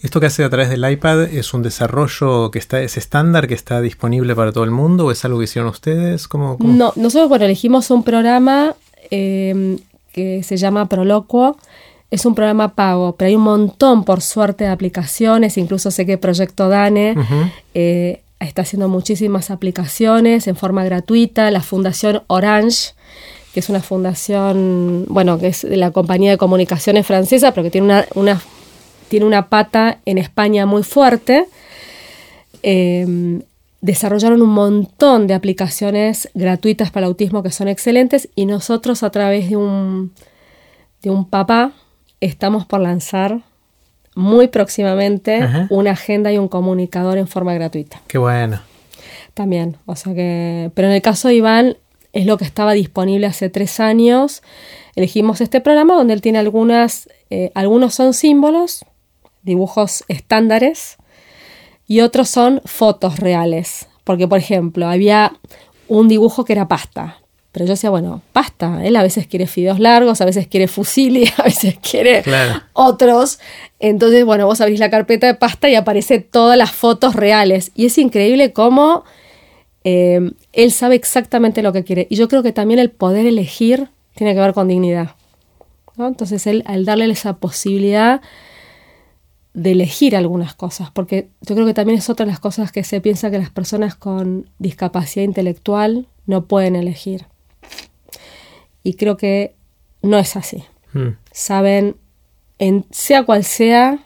¿Esto 0.02 0.20
que 0.20 0.26
hace 0.26 0.44
a 0.44 0.50
través 0.50 0.70
del 0.70 0.90
iPad 0.90 1.24
es 1.24 1.54
un 1.54 1.62
desarrollo 1.62 2.50
que 2.50 2.58
está, 2.58 2.82
es 2.82 2.98
estándar, 2.98 3.48
que 3.48 3.54
está 3.54 3.82
disponible 3.82 4.36
para 4.36 4.52
todo 4.52 4.64
el 4.64 4.72
mundo 4.72 5.06
o 5.06 5.12
es 5.12 5.24
algo 5.26 5.38
que 5.38 5.44
hicieron 5.46 5.70
ustedes? 5.70 6.28
¿Cómo, 6.28 6.58
No, 6.60 6.92
nosotros 6.96 7.30
bueno, 7.30 7.46
elegimos 7.46 7.92
un 7.92 8.04
programa 8.04 8.76
em, 9.12 9.78
que 10.12 10.42
se 10.42 10.58
llama 10.58 10.90
Proloquo. 10.90 11.58
Es 12.10 12.26
un 12.26 12.34
programa 12.34 12.74
pago, 12.74 13.16
pero 13.16 13.30
hay 13.30 13.36
un 13.36 13.44
montón, 13.44 14.06
por 14.06 14.22
suerte, 14.22 14.64
de 14.64 14.72
aplicaciones. 14.72 15.58
Incluso 15.58 15.92
sé 15.92 16.06
que 16.06 16.18
Proyecto 16.18 16.68
Dane 16.68 17.16
eh, 17.76 18.22
está 18.40 18.64
haciendo 18.64 18.90
muchísimas 18.90 19.52
aplicaciones 19.52 20.48
en 20.48 20.56
forma 20.56 20.84
gratuita. 20.84 21.52
La 21.52 21.62
Fundación 21.62 22.24
Orange 22.28 22.94
que 23.56 23.62
es 23.62 23.70
una 23.70 23.82
fundación, 23.82 25.06
bueno, 25.08 25.40
que 25.40 25.48
es 25.48 25.62
de 25.62 25.78
la 25.78 25.92
compañía 25.92 26.30
de 26.30 26.38
comunicaciones 26.38 27.08
francesa, 27.08 27.54
pero 27.54 27.64
que 27.64 27.72
tiene 27.72 28.04
una, 28.14 28.42
tiene 29.08 29.26
una 29.26 29.48
pata 29.48 30.00
en 30.04 30.18
España 30.18 30.66
muy 30.66 30.84
fuerte. 30.84 31.48
Em, 32.64 33.44
desarrollaron 33.80 34.42
un 34.42 34.50
montón 34.50 35.28
de 35.28 35.36
aplicaciones 35.36 36.30
gratuitas 36.34 36.92
para 36.92 37.06
el 37.06 37.12
autismo 37.12 37.44
que 37.44 37.52
son 37.52 37.70
excelentes 37.70 38.28
y 38.36 38.46
nosotros 38.46 39.04
a 39.04 39.10
través 39.10 39.50
de 39.50 39.56
un, 39.56 40.12
de 41.02 41.10
un 41.10 41.24
papá 41.24 41.72
estamos 42.20 42.66
por 42.66 42.82
lanzar 42.82 43.40
muy 44.16 44.48
próximamente 44.48 45.68
una 45.70 45.92
agenda 45.92 46.32
y 46.32 46.38
un 46.38 46.48
comunicador 46.48 47.18
en 47.18 47.28
forma 47.28 47.54
gratuita. 47.54 48.02
Qué 48.08 48.18
bueno. 48.18 48.62
También, 49.34 49.78
o 49.86 49.96
sea 49.96 50.14
que, 50.14 50.72
pero 50.74 50.88
en 50.88 50.94
el 50.94 51.02
caso 51.02 51.28
de 51.28 51.36
Iván 51.36 51.78
es 52.14 52.26
lo 52.26 52.38
que 52.38 52.46
estaba 52.46 52.72
disponible 52.72 53.28
hace 53.28 53.50
tres 53.50 53.82
años. 53.82 54.42
Elegimos 54.96 55.42
este 55.42 55.60
programa 55.60 55.96
donde 55.96 56.14
él 56.14 56.22
tiene 56.22 56.40
algunas, 56.40 57.10
eh, 57.30 57.52
algunos 57.54 57.94
son 57.94 58.14
símbolos, 58.14 58.86
dibujos 59.44 60.06
estándares, 60.08 60.96
y 61.86 62.00
otros 62.00 62.30
son 62.30 62.62
fotos 62.64 63.20
reales. 63.20 63.88
Porque, 64.06 64.28
por 64.28 64.40
ejemplo, 64.40 64.88
había 64.88 65.34
un 65.90 66.08
dibujo 66.08 66.46
que 66.46 66.54
era 66.54 66.70
pasta. 66.70 67.18
Pero 67.56 67.68
yo 67.68 67.72
decía, 67.72 67.90
bueno, 67.90 68.22
pasta. 68.34 68.86
Él 68.86 68.98
a 68.98 69.02
veces 69.02 69.28
quiere 69.28 69.48
fideos 69.48 69.80
largos, 69.80 70.20
a 70.20 70.26
veces 70.26 70.46
quiere 70.46 70.68
fusil 70.68 71.26
a 71.38 71.44
veces 71.44 71.78
quiere 71.80 72.22
otros. 72.74 73.40
Entonces, 73.80 74.26
bueno, 74.26 74.46
vos 74.46 74.60
abrís 74.60 74.82
la 74.82 74.90
carpeta 74.90 75.26
de 75.28 75.36
pasta 75.36 75.70
y 75.70 75.76
aparece 75.76 76.20
todas 76.20 76.58
las 76.58 76.74
fotos 76.74 77.16
reales. 77.16 77.72
Y 77.74 77.86
es 77.86 77.98
increíble 77.98 78.52
cómo 78.52 79.06
eh, 79.86 80.32
él 80.52 80.72
sabe 80.74 80.96
exactamente 80.96 81.62
lo 81.62 81.72
que 81.72 81.86
quiere. 81.86 82.08
Y 82.10 82.18
yo 82.18 82.28
creo 82.28 82.44
que 82.44 82.52
también 82.52 82.78
el 82.78 82.92
poder 82.92 83.26
elegir 83.26 83.88
tiene 84.16 84.34
que 84.34 84.42
ver 84.42 84.54
con 84.54 84.68
dignidad. 84.68 85.12
Entonces, 85.98 86.46
él, 86.48 86.62
al 86.66 86.84
darle 86.84 87.10
esa 87.10 87.38
posibilidad 87.38 88.20
de 89.54 89.72
elegir 89.72 90.18
algunas 90.18 90.56
cosas, 90.56 90.92
porque 90.92 91.30
yo 91.40 91.56
creo 91.56 91.66
que 91.66 91.74
también 91.74 92.00
es 92.00 92.10
otra 92.10 92.26
de 92.26 92.34
las 92.34 92.42
cosas 92.42 92.74
que 92.74 92.84
se 92.84 93.00
piensa 93.00 93.32
que 93.32 93.38
las 93.38 93.50
personas 93.50 93.96
con 93.96 94.50
discapacidad 94.60 95.24
intelectual 95.24 96.10
no 96.26 96.48
pueden 96.48 96.76
elegir. 96.76 97.28
Y 98.84 98.94
creo 98.96 99.18
que 99.18 99.56
no 100.02 100.18
es 100.18 100.36
así. 100.36 100.64
Hmm. 100.94 101.18
Saben, 101.32 101.96
en, 102.60 102.86
sea 102.92 103.24
cual 103.24 103.44
sea 103.44 104.00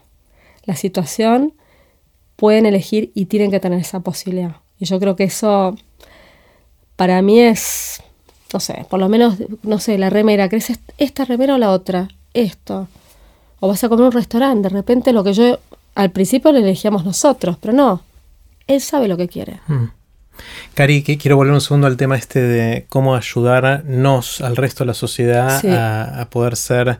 la 0.65 0.75
situación, 0.75 1.53
pueden 2.35 2.65
elegir 2.65 3.11
y 3.13 3.25
tienen 3.25 3.51
que 3.51 3.59
tener 3.59 3.79
esa 3.79 3.99
posibilidad. 3.99 4.55
Y 4.79 4.85
yo 4.85 4.99
creo 4.99 5.15
que 5.15 5.25
eso 5.25 5.75
para 6.95 7.21
mí 7.21 7.39
es, 7.39 8.01
no 8.53 8.59
sé, 8.59 8.85
por 8.89 8.99
lo 8.99 9.09
menos, 9.09 9.35
no 9.63 9.79
sé, 9.79 9.97
la 9.97 10.09
remera, 10.09 10.49
¿crees 10.49 10.71
esta 10.97 11.25
remera 11.25 11.55
o 11.55 11.57
la 11.57 11.71
otra? 11.71 12.07
Esto. 12.33 12.87
O 13.59 13.67
vas 13.67 13.83
a 13.83 13.89
comer 13.89 14.05
un 14.05 14.11
restaurante, 14.11 14.69
de 14.69 14.69
repente 14.69 15.13
lo 15.13 15.23
que 15.23 15.33
yo 15.33 15.59
al 15.95 16.11
principio 16.11 16.51
le 16.51 16.59
elegíamos 16.59 17.03
nosotros, 17.03 17.57
pero 17.59 17.73
no, 17.73 18.01
él 18.67 18.79
sabe 18.79 19.07
lo 19.07 19.17
que 19.17 19.27
quiere. 19.27 19.59
Hmm. 19.67 19.85
Cari, 20.73 21.03
quiero 21.03 21.35
volver 21.35 21.53
un 21.53 21.61
segundo 21.61 21.87
al 21.87 21.97
tema 21.97 22.15
este 22.15 22.41
de 22.41 22.85
cómo 22.89 23.15
ayudarnos 23.15 24.41
al 24.41 24.55
resto 24.55 24.83
de 24.83 24.87
la 24.87 24.93
sociedad 24.93 25.61
a, 25.65 26.29
poder 26.29 26.55
ser 26.55 26.99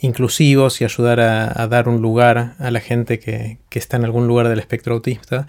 inclusivos 0.00 0.80
y 0.80 0.84
ayudar 0.84 1.20
a, 1.20 1.66
dar 1.68 1.88
un 1.88 2.02
lugar 2.02 2.54
a 2.58 2.70
la 2.70 2.80
gente 2.80 3.18
que, 3.18 3.58
que, 3.68 3.78
está 3.78 3.96
en 3.96 4.04
algún 4.04 4.26
lugar 4.28 4.48
del 4.48 4.58
espectro 4.58 4.94
autista. 4.94 5.46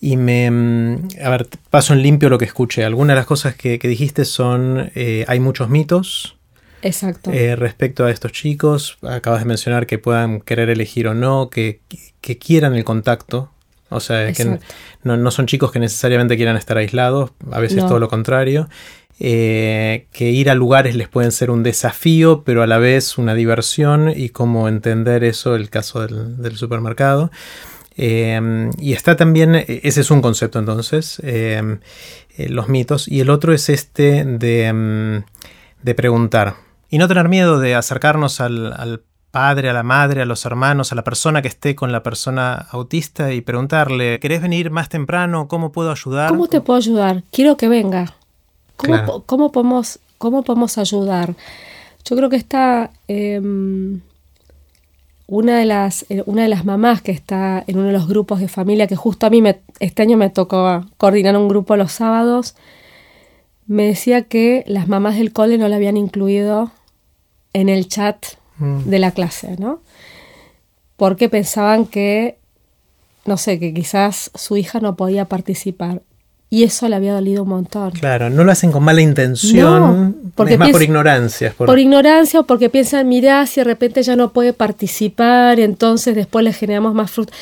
Y 0.00 0.16
me. 0.16 0.50
Mm, 0.50 1.08
a 1.22 1.30
ver, 1.30 1.48
paso 1.70 1.92
en 1.92 2.02
limpio 2.02 2.28
lo 2.28 2.38
que 2.38 2.44
escuché. 2.44 2.84
Algunas 2.84 3.14
de 3.14 3.20
las 3.20 3.26
cosas 3.26 3.54
que, 3.54 3.78
dijiste 3.78 4.24
son. 4.24 4.90
Eh, 4.94 5.24
hay 5.28 5.40
muchos 5.40 5.68
mitos. 5.68 6.36
Exacto. 6.82 7.32
Eh, 7.32 7.56
respecto 7.56 8.04
a 8.04 8.10
estos 8.10 8.32
chicos. 8.32 8.98
Acabas 9.02 9.40
de 9.40 9.46
mencionar 9.46 9.86
que 9.86 9.98
puedan 9.98 10.40
querer 10.40 10.70
elegir 10.70 11.08
o 11.08 11.14
no, 11.14 11.50
que, 11.50 11.80
quieran 12.20 12.74
el 12.74 12.84
contacto. 12.84 13.50
O 13.90 14.00
sea, 14.00 14.32
que 14.32 14.58
no, 15.02 15.30
son 15.30 15.46
chicos 15.46 15.72
que 15.72 15.78
necesariamente 15.78 16.36
quieran 16.36 16.56
estar 16.56 16.76
aislados, 16.76 17.30
a 17.50 17.60
veces 17.60 17.86
todo 17.86 17.98
lo 17.98 18.08
contrario. 18.08 18.68
Eh, 19.20 20.06
que 20.12 20.30
ir 20.30 20.48
a 20.48 20.54
lugares 20.54 20.94
les 20.94 21.08
pueden 21.08 21.32
ser 21.32 21.50
un 21.50 21.64
desafío, 21.64 22.44
pero 22.44 22.62
a 22.62 22.68
la 22.68 22.78
vez 22.78 23.18
una 23.18 23.34
diversión 23.34 24.12
y 24.14 24.28
cómo 24.28 24.68
entender 24.68 25.24
eso, 25.24 25.56
el 25.56 25.70
caso 25.70 26.06
del, 26.06 26.40
del 26.40 26.56
supermercado. 26.56 27.32
Em, 28.00 28.70
y 28.78 28.92
está 28.92 29.16
también, 29.16 29.56
e, 29.56 29.80
ese 29.82 30.02
es 30.02 30.10
un 30.12 30.22
concepto 30.22 30.60
entonces, 30.60 31.20
eh, 31.24 31.78
los 32.48 32.68
mitos. 32.68 33.08
Y 33.08 33.18
el 33.18 33.28
otro 33.28 33.52
es 33.52 33.68
este 33.68 34.24
de, 34.24 34.66
em, 34.66 35.22
de 35.82 35.94
preguntar. 35.96 36.54
Y 36.88 36.98
no 36.98 37.08
tener 37.08 37.28
miedo 37.28 37.58
de 37.58 37.74
acercarnos 37.74 38.40
al, 38.40 39.02
padre, 39.30 39.70
a 39.70 39.72
la 39.72 39.82
madre, 39.82 40.22
a 40.22 40.24
los 40.24 40.44
hermanos, 40.44 40.92
a 40.92 40.94
la 40.94 41.04
persona 41.04 41.42
que 41.42 41.48
esté 41.48 41.74
con 41.74 41.92
la 41.92 42.02
persona 42.02 42.54
autista 42.70 43.32
y 43.32 43.40
preguntarle, 43.40 44.18
¿querés 44.20 44.42
venir 44.42 44.70
más 44.70 44.88
temprano? 44.88 45.48
¿Cómo 45.48 45.72
puedo 45.72 45.90
ayudar? 45.90 46.30
¿Cómo 46.30 46.48
te 46.48 46.60
puedo 46.60 46.78
ayudar? 46.78 47.22
Quiero 47.30 47.56
que 47.56 47.68
venga. 47.68 48.14
¿Cómo, 48.76 49.22
¿cómo 49.24 49.52
podemos, 49.52 49.98
¿Cómo 50.18 50.42
podemos 50.42 50.78
ayudar? 50.78 51.34
Yo 52.04 52.16
creo 52.16 52.30
que 52.30 52.36
está 52.36 52.90
una 55.28 55.58
de 55.58 55.64
las, 55.66 56.06
eh, 56.08 56.22
una 56.24 56.42
de 56.42 56.48
las 56.48 56.64
mamás 56.64 57.02
que 57.02 57.12
está 57.12 57.62
en 57.66 57.76
uno 57.78 57.88
de 57.88 57.92
los 57.92 58.08
grupos 58.08 58.40
de 58.40 58.48
familia, 58.48 58.86
que 58.86 58.96
justo 58.96 59.26
a 59.26 59.30
mí 59.30 59.42
me, 59.42 59.60
este 59.78 60.02
año 60.02 60.16
me 60.16 60.30
tocó 60.30 60.86
coordinar 60.96 61.36
un 61.36 61.48
grupo 61.48 61.76
los 61.76 61.92
sábados, 61.92 62.56
me 63.66 63.84
decía 63.84 64.22
que 64.22 64.64
las 64.66 64.88
mamás 64.88 65.16
del 65.18 65.34
cole 65.34 65.58
no 65.58 65.68
la 65.68 65.76
habían 65.76 65.98
incluido 65.98 66.70
en 67.52 67.68
el 67.68 67.88
chat 67.88 68.24
mm. 68.58 68.82
de 68.84 68.98
la 68.98 69.10
clase, 69.12 69.56
¿no? 69.58 69.80
Porque 70.96 71.28
pensaban 71.28 71.86
que, 71.86 72.38
no 73.24 73.36
sé, 73.36 73.58
que 73.58 73.72
quizás 73.72 74.30
su 74.34 74.56
hija 74.56 74.80
no 74.80 74.96
podía 74.96 75.26
participar. 75.26 76.02
Y 76.50 76.64
eso 76.64 76.88
le 76.88 76.96
había 76.96 77.12
dolido 77.12 77.42
un 77.42 77.50
montón. 77.50 77.90
Claro, 77.90 78.30
no 78.30 78.42
lo 78.42 78.50
hacen 78.50 78.72
con 78.72 78.82
mala 78.82 79.02
intención, 79.02 80.32
porque 80.34 80.54
es 80.54 80.58
más 80.58 80.70
por 80.70 80.82
ignorancia. 80.82 81.54
Por... 81.56 81.78
ignorancia 81.78 82.40
o 82.40 82.46
porque 82.46 82.70
piensan, 82.70 83.06
mira, 83.06 83.46
si 83.46 83.60
de 83.60 83.64
repente 83.64 84.02
ya 84.02 84.16
no 84.16 84.32
puede 84.32 84.54
participar, 84.54 85.60
entonces 85.60 86.14
después 86.14 86.44
le 86.44 86.54
generamos 86.54 86.94
más 86.94 87.10
fruto. 87.10 87.34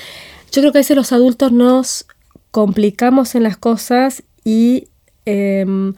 Yo 0.51 0.61
creo 0.61 0.73
que 0.73 0.79
a 0.79 0.81
veces 0.81 0.97
los 0.97 1.13
adultos 1.13 1.53
nos 1.53 2.07
complicamos 2.51 3.37
en 3.37 3.45
las 3.45 3.57
cosas 3.57 4.25
y 4.43 4.89
em, 5.25 5.95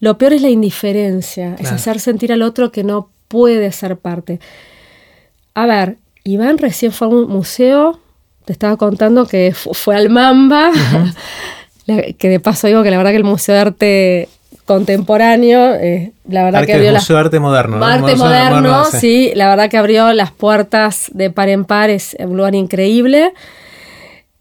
lo 0.00 0.18
peor 0.18 0.32
es 0.32 0.42
la 0.42 0.48
indiferencia, 0.48 1.54
es 1.58 1.70
hacer 1.70 2.00
sentir 2.00 2.32
al 2.32 2.42
otro 2.42 2.72
que 2.72 2.82
no 2.82 3.10
puede 3.28 3.72
ser 3.72 3.96
parte. 3.96 4.40
A 5.54 5.66
ver, 5.66 5.96
Iván 6.24 6.58
recién 6.58 6.92
fue 6.92 7.06
a 7.06 7.10
un 7.10 7.28
museo, 7.28 8.00
te 8.44 8.52
estaba 8.52 8.76
contando 8.76 9.26
que 9.26 9.54
fue 9.54 9.96
al 9.96 10.10
Mamba, 10.10 10.70
que 11.86 12.28
de 12.28 12.40
paso 12.40 12.66
digo 12.66 12.82
que 12.82 12.90
la 12.90 12.96
verdad 12.96 13.12
que 13.12 13.16
el 13.16 13.24
Museo 13.24 13.54
de 13.54 13.60
Arte 13.60 14.28
contemporáneo, 14.64 15.74
eh, 15.74 16.12
la 16.28 16.44
verdad 16.44 16.66
que 16.66 16.74
abrió 16.74 16.92
Museo 16.92 17.16
de 17.16 17.20
Arte 17.20 17.40
Moderno. 17.40 17.84
Arte 17.84 18.16
moderno, 18.16 18.84
sí. 18.84 19.32
la 19.34 19.48
verdad 19.48 19.70
que 19.70 19.78
abrió 19.78 20.12
las 20.12 20.30
puertas 20.30 21.10
de 21.14 21.30
par 21.30 21.48
en 21.48 21.64
par, 21.64 21.88
es 21.88 22.14
un 22.18 22.36
lugar 22.36 22.54
increíble. 22.54 23.32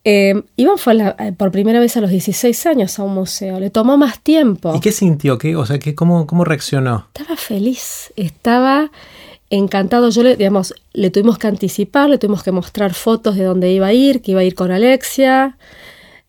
Eh, 0.10 0.42
Iván 0.56 0.78
fue 0.78 0.96
por 1.36 1.52
primera 1.52 1.82
vez 1.82 1.98
a 1.98 2.00
los 2.00 2.10
16 2.10 2.66
años 2.68 2.98
a 2.98 3.04
un 3.04 3.14
museo, 3.14 3.60
le 3.60 3.70
tomó 3.70 3.98
más 3.98 4.22
tiempo. 4.22 4.74
¿Y 4.74 4.80
qué 4.80 4.94
sintió? 4.94 5.38
¿Qué, 5.38 5.58
o 5.58 5.66
sea, 5.66 5.80
qué, 5.80 5.96
cómo, 5.96 6.26
¿cómo 6.26 6.46
reaccionó? 6.46 7.10
Estaba 7.14 7.36
feliz, 7.36 8.14
estaba 8.16 8.90
encantado. 9.50 10.10
Yo 10.10 10.24
le, 10.24 10.38
digamos, 10.38 10.74
le 10.94 11.10
tuvimos 11.12 11.38
que 11.38 11.48
anticipar, 11.48 12.10
le 12.10 12.18
tuvimos 12.18 12.42
que 12.42 12.54
mostrar 12.54 12.94
fotos 12.94 13.36
de 13.36 13.44
dónde 13.44 13.70
iba 13.70 13.88
a 13.88 13.92
ir, 13.94 14.22
que 14.22 14.32
iba 14.32 14.40
a 14.40 14.46
ir 14.46 14.56
con 14.56 14.72
Alexia. 14.72 15.58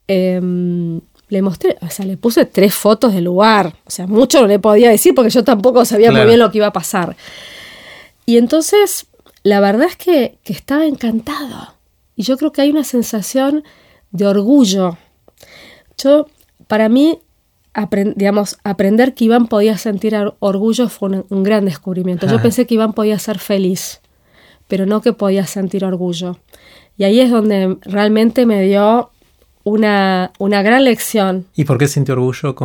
Em, 0.08 1.00
le 1.28 1.42
mostré, 1.42 1.76
o 1.80 1.88
sea, 1.88 2.04
le 2.04 2.16
puse 2.16 2.46
tres 2.46 2.74
fotos 2.74 3.14
del 3.14 3.26
lugar. 3.26 3.76
O 3.86 3.90
sea, 3.92 4.08
mucho 4.08 4.40
no 4.40 4.48
le 4.48 4.58
podía 4.58 4.90
decir 4.90 5.14
porque 5.14 5.30
yo 5.30 5.44
tampoco 5.44 5.84
sabía 5.84 6.10
muy 6.10 6.22
bien 6.22 6.40
lo 6.40 6.50
que 6.50 6.58
iba 6.58 6.66
a 6.66 6.72
pasar. 6.72 7.16
Y 8.26 8.38
entonces, 8.38 9.06
la 9.44 9.60
verdad 9.60 9.86
es 9.86 9.94
que, 9.94 10.38
que 10.42 10.52
estaba 10.52 10.84
encantado. 10.84 11.77
Y 12.18 12.24
yo 12.24 12.36
creo 12.36 12.50
que 12.50 12.62
hay 12.62 12.70
una 12.70 12.82
sensación 12.82 13.62
de 14.10 14.26
orgullo. 14.26 14.98
Yo, 15.96 16.26
para 16.66 16.88
mí, 16.88 17.20
digamos, 18.16 18.58
aprender 18.64 19.14
que 19.14 19.26
Iván 19.26 19.46
podía 19.46 19.78
sentir 19.78 20.16
orgullo 20.40 20.88
fue 20.88 21.22
un, 21.28 21.42
gran 21.44 21.64
descubrimiento. 21.64 22.26
Yo 22.26 22.42
pensé 22.42 22.66
que 22.66 22.74
Iván 22.74 22.92
podía 22.92 23.20
ser 23.20 23.38
feliz, 23.38 24.00
pero 24.66 24.84
no 24.84 25.00
que 25.00 25.12
podía 25.12 25.46
sentir 25.46 25.84
orgullo. 25.84 26.40
Y 26.96 27.04
ahí 27.04 27.20
es 27.20 27.30
donde 27.30 27.78
realmente 27.82 28.46
me 28.46 28.62
dio 28.62 29.12
una, 29.62 30.32
una 30.40 30.60
gran 30.62 30.82
lección. 30.82 31.46
¿Y 31.54 31.66
por 31.66 31.78
qué 31.78 31.86
sintió 31.86 32.14
orgullo? 32.14 32.56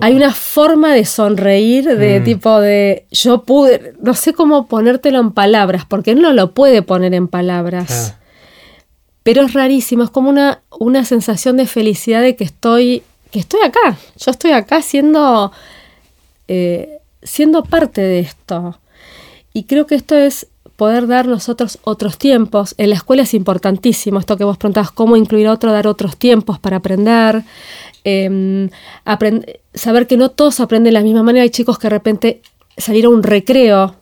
Hay 0.00 0.14
una 0.14 0.32
forma 0.32 0.92
de 0.92 1.04
sonreír, 1.04 1.84
de 1.84 2.20
mm. 2.20 2.24
tipo 2.24 2.60
de 2.60 3.06
yo 3.10 3.42
pude, 3.44 3.94
no 4.00 4.14
sé 4.14 4.32
cómo 4.32 4.66
ponértelo 4.66 5.20
en 5.20 5.32
palabras, 5.32 5.84
porque 5.86 6.10
él 6.12 6.20
no 6.20 6.32
lo 6.32 6.52
puede 6.52 6.82
poner 6.82 7.14
en 7.14 7.28
palabras. 7.28 8.14
Pero 9.22 9.42
es 9.42 9.52
rarísimo, 9.52 10.04
es 10.04 10.10
como 10.10 10.30
una, 10.30 10.62
una 10.78 11.04
sensación 11.04 11.56
de 11.56 11.66
felicidad 11.66 12.22
de 12.22 12.34
que 12.34 12.44
estoy 12.44 13.02
que 13.30 13.40
estoy 13.40 13.60
acá, 13.62 13.98
yo 14.16 14.30
estoy 14.30 14.52
acá 14.52 14.82
siendo, 14.82 15.52
eh, 16.46 17.00
siendo 17.22 17.62
parte 17.62 18.00
de 18.00 18.20
esto. 18.20 18.78
Y 19.52 19.64
creo 19.64 19.86
que 19.86 19.94
esto 19.94 20.16
es 20.16 20.46
poder 20.78 21.08
dar 21.08 21.26
nosotros 21.26 21.78
otros 21.82 22.16
tiempos. 22.16 22.74
En 22.78 22.90
la 22.90 22.96
escuela 22.96 23.24
es 23.24 23.34
importantísimo 23.34 24.20
esto 24.20 24.36
que 24.36 24.44
vos 24.44 24.56
preguntabas, 24.56 24.92
cómo 24.92 25.16
incluir 25.16 25.48
a 25.48 25.52
otro, 25.52 25.72
dar 25.72 25.88
otros 25.88 26.16
tiempos 26.16 26.58
para 26.58 26.76
aprender. 26.76 27.42
Em, 28.04 28.70
saber 29.74 30.06
que 30.06 30.16
no 30.16 30.30
todos 30.30 30.60
aprenden 30.60 30.84
de 30.84 30.92
la 30.92 31.02
misma 31.02 31.22
manera. 31.22 31.42
Hay 31.42 31.50
chicos 31.50 31.78
que 31.78 31.88
de 31.88 31.90
repente 31.90 32.42
salir 32.76 33.06
a 33.06 33.08
un 33.08 33.22
recreo, 33.22 33.96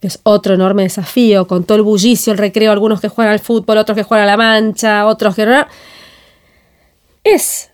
que 0.00 0.06
es 0.06 0.20
otro 0.22 0.54
enorme 0.54 0.84
desafío, 0.84 1.46
con 1.48 1.64
todo 1.64 1.76
el 1.76 1.82
bullicio, 1.82 2.32
el 2.32 2.38
recreo, 2.38 2.70
algunos 2.72 3.00
que 3.00 3.08
juegan 3.08 3.32
al 3.32 3.40
fútbol, 3.40 3.78
otros 3.78 3.96
que 3.96 4.04
juegan 4.04 4.24
a 4.24 4.30
la 4.30 4.36
mancha, 4.36 5.06
otros 5.06 5.34
que... 5.34 5.66
Es 7.24 7.70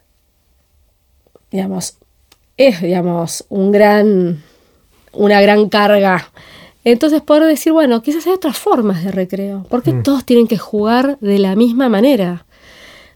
digamos, 1.51 1.97
es, 2.57 2.81
digamos, 2.81 3.45
un 3.49 3.73
gran, 3.73 4.43
una 5.13 5.41
gran 5.41 5.69
carga. 5.69 6.31
Entonces 6.87 7.21
poder 7.21 7.43
decir, 7.43 7.73
bueno, 7.73 8.01
quizás 8.01 8.29
hay 8.29 8.35
otras 8.35 8.57
formas 8.57 9.03
de 9.03 9.11
recreo, 9.11 9.67
porque 9.69 9.93
mm. 9.93 10.05
todos 10.05 10.25
tienen 10.25 10.47
que 10.47 10.57
jugar 10.57 11.19
de 11.21 11.41
la 11.41 11.57
misma 11.57 11.89
manera. 11.89 12.47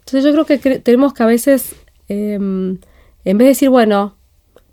Entonces 0.00 0.24
yo 0.24 0.32
creo 0.32 0.44
que 0.44 0.80
tenemos 0.80 1.14
que 1.14 1.22
a 1.22 1.26
veces, 1.26 1.76
em, 2.08 2.78
en 3.24 3.38
vez 3.38 3.44
de 3.44 3.50
decir, 3.50 3.70
bueno, 3.70 4.16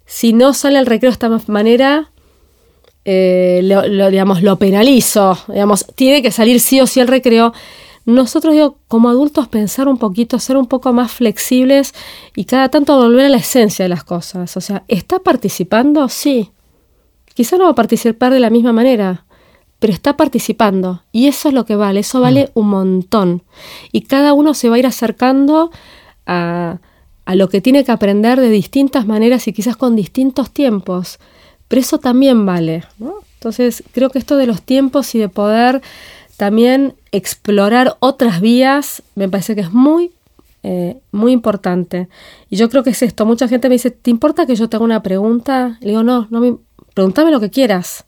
si 0.08 0.34
no 0.34 0.52
sale 0.56 0.80
el 0.80 0.88
recreo 0.88 1.12
de 1.12 1.14
esta 1.14 1.30
manera, 1.46 2.10
eh, 3.06 3.62
lo, 3.64 4.10
digamos, 4.10 4.42
lo 4.42 4.58
penalizo, 4.58 5.38
digamos, 5.48 5.86
tiene 5.94 6.24
que 6.24 6.32
salir 6.32 6.60
sí 6.60 6.82
o 6.82 6.88
sí 6.88 7.00
el 7.00 7.08
recreo 7.08 7.54
nosotros, 8.06 8.56
digo, 8.56 8.80
como 8.88 9.10
adultos, 9.10 9.48
pensar 9.48 9.88
un 9.88 10.00
poquito, 10.00 10.40
ser 10.40 10.58
un 10.58 10.66
poco 10.66 10.92
más 10.92 11.12
flexibles 11.12 11.94
y 12.36 12.46
cada 12.46 12.70
tanto 12.70 12.98
volver 12.98 13.26
a 13.26 13.30
la 13.30 13.38
esencia 13.38 13.84
de 13.84 13.90
las 13.90 14.04
cosas. 14.06 14.58
O 14.58 14.62
sea, 14.62 14.86
¿está 14.88 15.20
participando? 15.20 16.10
Sí. 16.10 16.50
Quizá 17.38 17.56
no 17.56 17.66
va 17.66 17.70
a 17.70 17.76
participar 17.76 18.34
de 18.34 18.40
la 18.40 18.50
misma 18.50 18.74
manera, 18.74 19.24
pero 19.78 19.94
está 19.94 20.18
participando. 20.18 21.04
Y 21.12 21.28
eso 21.28 21.50
es 21.50 21.54
lo 21.54 21.66
que 21.66 21.76
vale, 21.76 22.00
eso 22.00 22.20
vale 22.20 22.46
mm. 22.46 22.60
un 22.60 22.68
montón. 22.68 23.44
Y 23.92 24.02
cada 24.02 24.34
uno 24.34 24.56
se 24.56 24.70
va 24.70 24.76
a 24.76 24.80
ir 24.80 24.88
acercando 24.88 25.70
a, 26.26 26.80
a 27.26 27.36
lo 27.36 27.48
que 27.48 27.62
tiene 27.62 27.84
que 27.84 27.92
aprender 27.92 28.40
de 28.40 28.50
distintas 28.50 29.06
maneras 29.06 29.48
y 29.48 29.54
quizás 29.54 29.78
con 29.78 29.96
distintos 29.96 30.50
tiempos. 30.50 31.20
Pero 31.68 31.80
eso 31.80 32.00
también 32.00 32.44
vale. 32.44 32.86
Entonces, 33.36 33.84
creo 33.92 34.10
que 34.10 34.18
esto 34.18 34.36
de 34.36 34.48
los 34.48 34.64
tiempos 34.64 35.14
y 35.14 35.20
de 35.20 35.30
poder 35.30 35.84
también 36.38 36.96
explorar 37.12 37.98
otras 38.00 38.42
vías 38.42 39.04
me 39.14 39.30
parece 39.30 39.54
que 39.54 39.62
es 39.62 39.72
muy, 39.72 40.10
eh, 40.64 40.98
muy 41.12 41.34
importante. 41.34 42.10
Y 42.50 42.56
yo 42.56 42.68
creo 42.68 42.82
que 42.82 42.90
es 42.90 43.04
esto. 43.04 43.28
Mucha 43.28 43.48
gente 43.48 43.70
me 43.70 43.76
dice, 43.76 43.92
¿te 43.92 44.10
importa 44.10 44.48
que 44.48 44.56
yo 44.56 44.68
te 44.68 44.76
haga 44.76 44.86
una 44.86 45.04
pregunta? 45.04 45.78
Le 45.82 45.90
digo, 45.90 46.02
no, 46.02 46.26
no 46.32 46.40
me, 46.40 46.58
pregúntame 46.98 47.30
lo 47.30 47.40
que 47.40 47.52
quieras. 47.52 48.06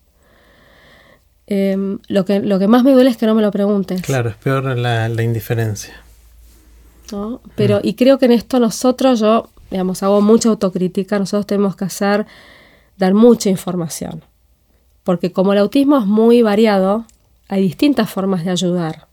Em, 1.45 1.99
lo, 2.07 2.25
que, 2.25 2.39
lo 2.39 2.57
que 2.57 2.67
más 2.67 2.83
me 2.83 2.91
duele 2.91 3.11
es 3.11 3.17
que 3.17 3.27
no 3.27 3.35
me 3.35 3.43
lo 3.43 3.51
preguntes. 3.51 4.01
Claro, 4.01 4.31
es 4.31 4.35
peor 4.37 4.63
la, 4.75 5.07
la 5.07 5.21
indiferencia. 5.21 5.93
¿No? 7.11 7.39
Pero, 7.55 7.77
mm. 7.77 7.81
y 7.83 7.93
creo 7.93 8.17
que 8.17 8.25
en 8.25 8.31
esto 8.31 8.59
nosotros, 8.59 9.19
yo, 9.19 9.51
digamos, 9.69 10.01
hago 10.01 10.21
mucha 10.21 10.49
autocrítica, 10.49 11.19
nosotros 11.19 11.45
tenemos 11.45 11.75
que 11.75 11.85
hacer, 11.85 12.25
dar 12.97 13.13
mucha 13.13 13.51
información. 13.51 14.23
Porque 15.03 15.31
como 15.31 15.53
el 15.53 15.59
autismo 15.59 15.99
es 15.99 16.07
muy 16.07 16.41
variado, 16.41 17.05
hay 17.47 17.61
distintas 17.61 18.09
formas 18.09 18.43
de 18.43 18.49
ayudar. 18.49 19.05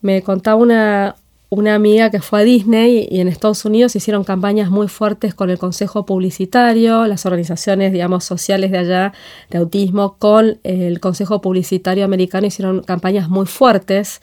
Me 0.00 0.22
contaba 0.22 0.56
una, 0.56 1.14
una 1.54 1.74
amiga 1.74 2.10
que 2.10 2.22
fue 2.22 2.40
a 2.40 2.44
Disney 2.44 3.06
y 3.10 3.20
en 3.20 3.28
Estados 3.28 3.66
Unidos 3.66 3.94
hicieron 3.94 4.24
campañas 4.24 4.70
muy 4.70 4.88
fuertes 4.88 5.34
con 5.34 5.50
el 5.50 5.58
Consejo 5.58 6.06
Publicitario, 6.06 7.06
las 7.06 7.26
organizaciones, 7.26 7.92
digamos, 7.92 8.24
sociales 8.24 8.70
de 8.70 8.78
allá 8.78 9.12
de 9.50 9.58
autismo, 9.58 10.16
con 10.18 10.60
el 10.62 10.98
Consejo 10.98 11.42
Publicitario 11.42 12.06
americano 12.06 12.46
hicieron 12.46 12.82
campañas 12.82 13.28
muy 13.28 13.44
fuertes. 13.44 14.22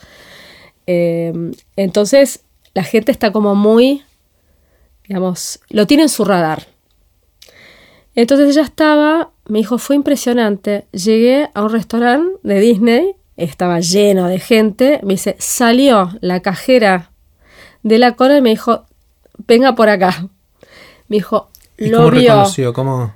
Eh, 0.88 1.32
entonces, 1.76 2.46
la 2.74 2.84
gente 2.84 3.12
está 3.12 3.32
como 3.32 3.54
muy, 3.54 4.02
digamos, 5.08 5.60
lo 5.70 5.86
tiene 5.86 6.02
en 6.02 6.10
su 6.10 6.26
radar. 6.26 6.66
Entonces 8.16 8.50
ella 8.50 8.64
estaba 8.64 9.30
me 9.48 9.60
dijo, 9.60 9.78
fue 9.78 9.96
impresionante. 9.96 10.88
Llegué 10.94 11.50
a 11.54 11.64
un 11.64 11.72
restaurante 11.72 12.40
de 12.42 12.60
Disney, 12.60 13.16
estaba 13.38 13.80
lleno 13.82 14.28
de 14.28 14.40
gente. 14.40 15.00
Me 15.04 15.14
dice, 15.14 15.36
salió 15.40 16.10
la 16.22 16.40
cajera 16.42 17.09
de 17.84 17.98
la 17.98 18.16
cola 18.16 18.38
y 18.38 18.42
me 18.42 18.50
dijo, 18.50 18.86
venga 19.48 19.76
por 19.76 19.90
acá. 19.90 20.28
Me 21.08 21.18
dijo, 21.18 21.50
lo 21.78 21.98
cómo 21.98 22.12
vio. 22.12 22.22
Reconoció? 22.22 22.74
¿Cómo? 22.74 23.14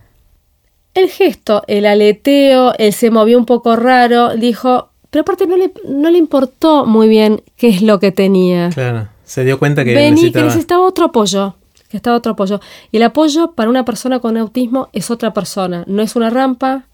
El 0.94 1.10
gesto, 1.10 1.64
el 1.68 1.86
aleteo, 1.86 2.74
él 2.78 2.94
se 2.94 3.10
movió 3.10 3.38
un 3.38 3.46
poco 3.46 3.76
raro, 3.76 4.36
dijo, 4.36 4.90
pero 5.10 5.22
aparte 5.22 5.48
no 5.48 5.58
le, 5.58 5.74
no 5.88 6.10
le 6.10 6.18
importó 6.18 6.86
muy 6.86 7.08
bien 7.08 7.42
qué 7.58 7.70
es 7.70 7.82
lo 7.82 8.00
que 8.00 8.12
tenía. 8.12 8.70
Claro, 8.70 9.08
se 9.24 9.44
dio 9.44 9.58
cuenta 9.58 9.84
que 9.84 9.96
Vení, 9.96 10.12
necesitaba... 10.12 10.44
que 10.44 10.48
necesitaba 10.48 10.86
otro 10.86 11.06
apoyo 11.06 11.56
que 11.94 11.98
está 11.98 12.16
otro 12.16 12.32
apoyo. 12.32 12.60
Y 12.92 12.98
el 12.98 13.04
apoyo 13.04 13.52
para 13.52 13.70
una 13.70 13.86
persona 13.86 14.20
con 14.20 14.36
autismo 14.36 14.90
es 14.94 15.12
otra 15.12 15.32
persona. 15.32 15.84
No 15.86 16.02
es 16.02 16.16
una 16.16 16.32
rampa, 16.32 16.86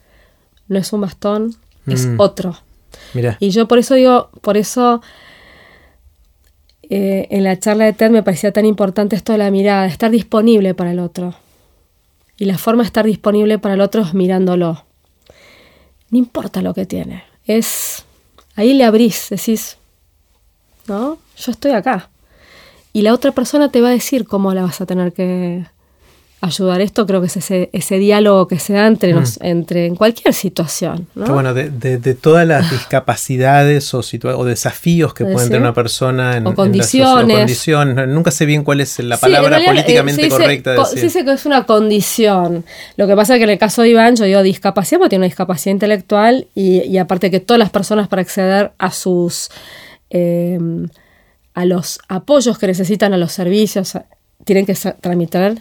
no 0.68 0.78
es 0.78 0.92
un 0.92 1.00
bastón, 1.00 1.56
es 1.88 2.06
mm. 2.06 2.20
otro. 2.20 2.58
Mira. 3.14 3.38
Y 3.40 3.52
yo 3.52 3.66
por 3.66 3.78
eso 3.78 3.96
digo, 3.96 4.30
por 4.42 4.58
eso 4.58 5.02
eh, 6.90 7.28
en 7.30 7.44
la 7.44 7.60
charla 7.60 7.86
de 7.86 7.94
TED 7.94 8.10
me 8.10 8.24
parecía 8.24 8.52
tan 8.52 8.66
importante 8.66 9.16
esto 9.16 9.32
de 9.32 9.38
la 9.38 9.52
mirada, 9.52 9.86
estar 9.86 10.12
disponible 10.12 10.74
para 10.74 10.92
el 10.92 11.00
otro. 11.00 11.36
Y 12.38 12.46
la 12.46 12.58
forma 12.58 12.84
de 12.84 12.88
estar 12.88 13.06
disponible 13.06 13.60
para 13.60 13.76
el 13.76 13.82
otro 13.82 14.02
es 14.02 14.14
mirándolo. 14.14 14.86
No 16.10 16.18
importa 16.18 16.62
lo 16.62 16.74
que 16.74 16.86
tiene. 16.86 17.24
Es. 17.46 18.06
Ahí 18.56 18.74
le 18.74 18.86
abrís, 18.86 19.28
decís. 19.30 19.78
¿No? 20.88 21.18
Yo 21.38 21.52
estoy 21.52 21.72
acá 21.72 22.10
y 22.94 23.02
la 23.02 23.14
otra 23.14 23.32
persona 23.32 23.70
te 23.72 23.82
va 23.82 23.90
a 23.90 23.92
decir 23.92 24.26
cómo 24.26 24.54
la 24.54 24.64
vas 24.64 24.82
a 24.82 24.86
tener 24.86 25.14
que, 25.14 25.66
ayudar. 26.42 26.80
Esto 26.82 27.06
creo 27.06 27.20
que 27.20 27.28
es 27.28 27.36
ese, 27.38 27.70
ese 27.74 27.98
diálogo 27.98 28.48
que 28.48 28.60
se 28.60 28.72
da 28.74 28.88
entre, 28.88 29.12
nos, 29.14 29.38
Mm. 29.40 29.46
entre 29.46 29.86
en 29.88 29.96
cualquier 29.96 30.34
situación. 30.34 31.08
¿no? 31.16 31.34
Bueno, 31.34 31.54
de, 31.54 31.70
de- 31.70 31.98
de 31.98 32.14
todas 32.14 32.48
las 32.48 32.72
discapacidades 32.72 33.94
o, 33.94 34.00
o 34.00 34.46
desafíos 34.46 35.14
que 35.14 35.24
Puede 35.26 35.34
puede 35.36 35.48
tener 35.48 35.62
una 35.62 35.74
persona 35.74 36.38
en, 36.38 36.46
O 36.46 36.50
en 36.50 36.54
la 36.54 36.56
condiciones. 36.56 37.36
o 37.36 37.40
condiciones, 37.40 38.08
nunca 38.08 38.32
sé 38.32 38.46
bien 38.46 38.64
cuál 38.64 38.80
es 38.82 38.98
la 39.00 39.18
Sí, 39.18 39.22
palabra 39.22 39.50
realidad, 39.58 39.72
eh, 39.74 39.76
políticamente 39.76 40.22
dice 40.24 40.38
correcta 40.38 40.72
de 40.72 40.76
co- 40.78 40.84
decir. 40.84 41.00
Se 41.00 41.06
dice 41.08 41.26
que 41.26 41.32
es 41.34 41.46
una 41.46 41.66
condición. 41.66 42.64
Lo 42.96 43.08
que 43.08 43.16
pasa 43.16 43.36
es 43.36 43.40
que 43.40 43.44
en 43.44 43.50
el 43.50 43.58
caso 43.60 43.82
de 43.82 43.90
Iván, 43.90 44.16
yo 44.16 44.26
digo 44.26 44.42
discapacidad 44.42 45.00
porque 45.00 45.10
tiene 45.10 45.24
una 45.24 45.28
discapacidad 45.30 45.74
intelectual 45.74 46.48
y, 46.56 46.82
y 46.84 46.98
aparte 47.00 47.30
que 47.32 47.40
todas 47.42 47.60
las 47.60 47.70
personas 47.70 48.08
para 48.08 48.22
acceder 48.22 48.72
a 48.78 48.92
sus 48.92 49.50
eh, 50.10 50.58
a 51.54 51.66
los 51.66 52.00
apoyos 52.08 52.58
que 52.58 52.68
necesitan, 52.68 53.14
a 53.14 53.18
los 53.18 53.34
servicios, 53.34 53.98
tienen 54.46 54.66
que 54.66 54.74
tramitar 55.02 55.58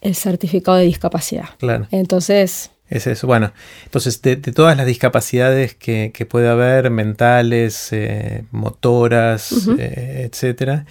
el 0.00 0.14
certificado 0.14 0.76
de 0.78 0.84
discapacidad. 0.84 1.46
Claro. 1.58 1.86
Entonces, 1.90 2.70
Es 2.90 3.06
eso. 3.06 3.26
Bueno, 3.26 3.52
entonces 3.84 4.22
de, 4.22 4.36
de 4.36 4.52
todas 4.52 4.76
las 4.76 4.86
discapacidades 4.86 5.74
que, 5.74 6.10
que 6.14 6.24
puede 6.26 6.48
haber, 6.48 6.90
mentales, 6.90 7.88
eh, 7.92 8.44
motoras, 8.50 9.68
eh, 9.78 10.28
etcétera, 10.30 10.86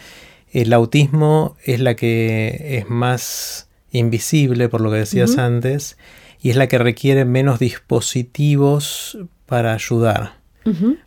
el 0.52 0.74
autismo 0.74 1.56
es 1.66 1.80
la 1.80 1.96
que 1.96 2.78
es 2.78 2.90
más 2.90 3.68
invisible, 3.92 4.70
por 4.70 4.82
lo 4.82 4.92
que 4.92 4.98
decías 4.98 5.38
antes, 5.38 5.98
y 6.42 6.50
es 6.52 6.56
la 6.56 6.68
que 6.68 6.78
requiere 6.78 7.26
menos 7.26 7.60
dispositivos 7.60 9.18
para 9.46 9.74
ayudar. 9.74 10.38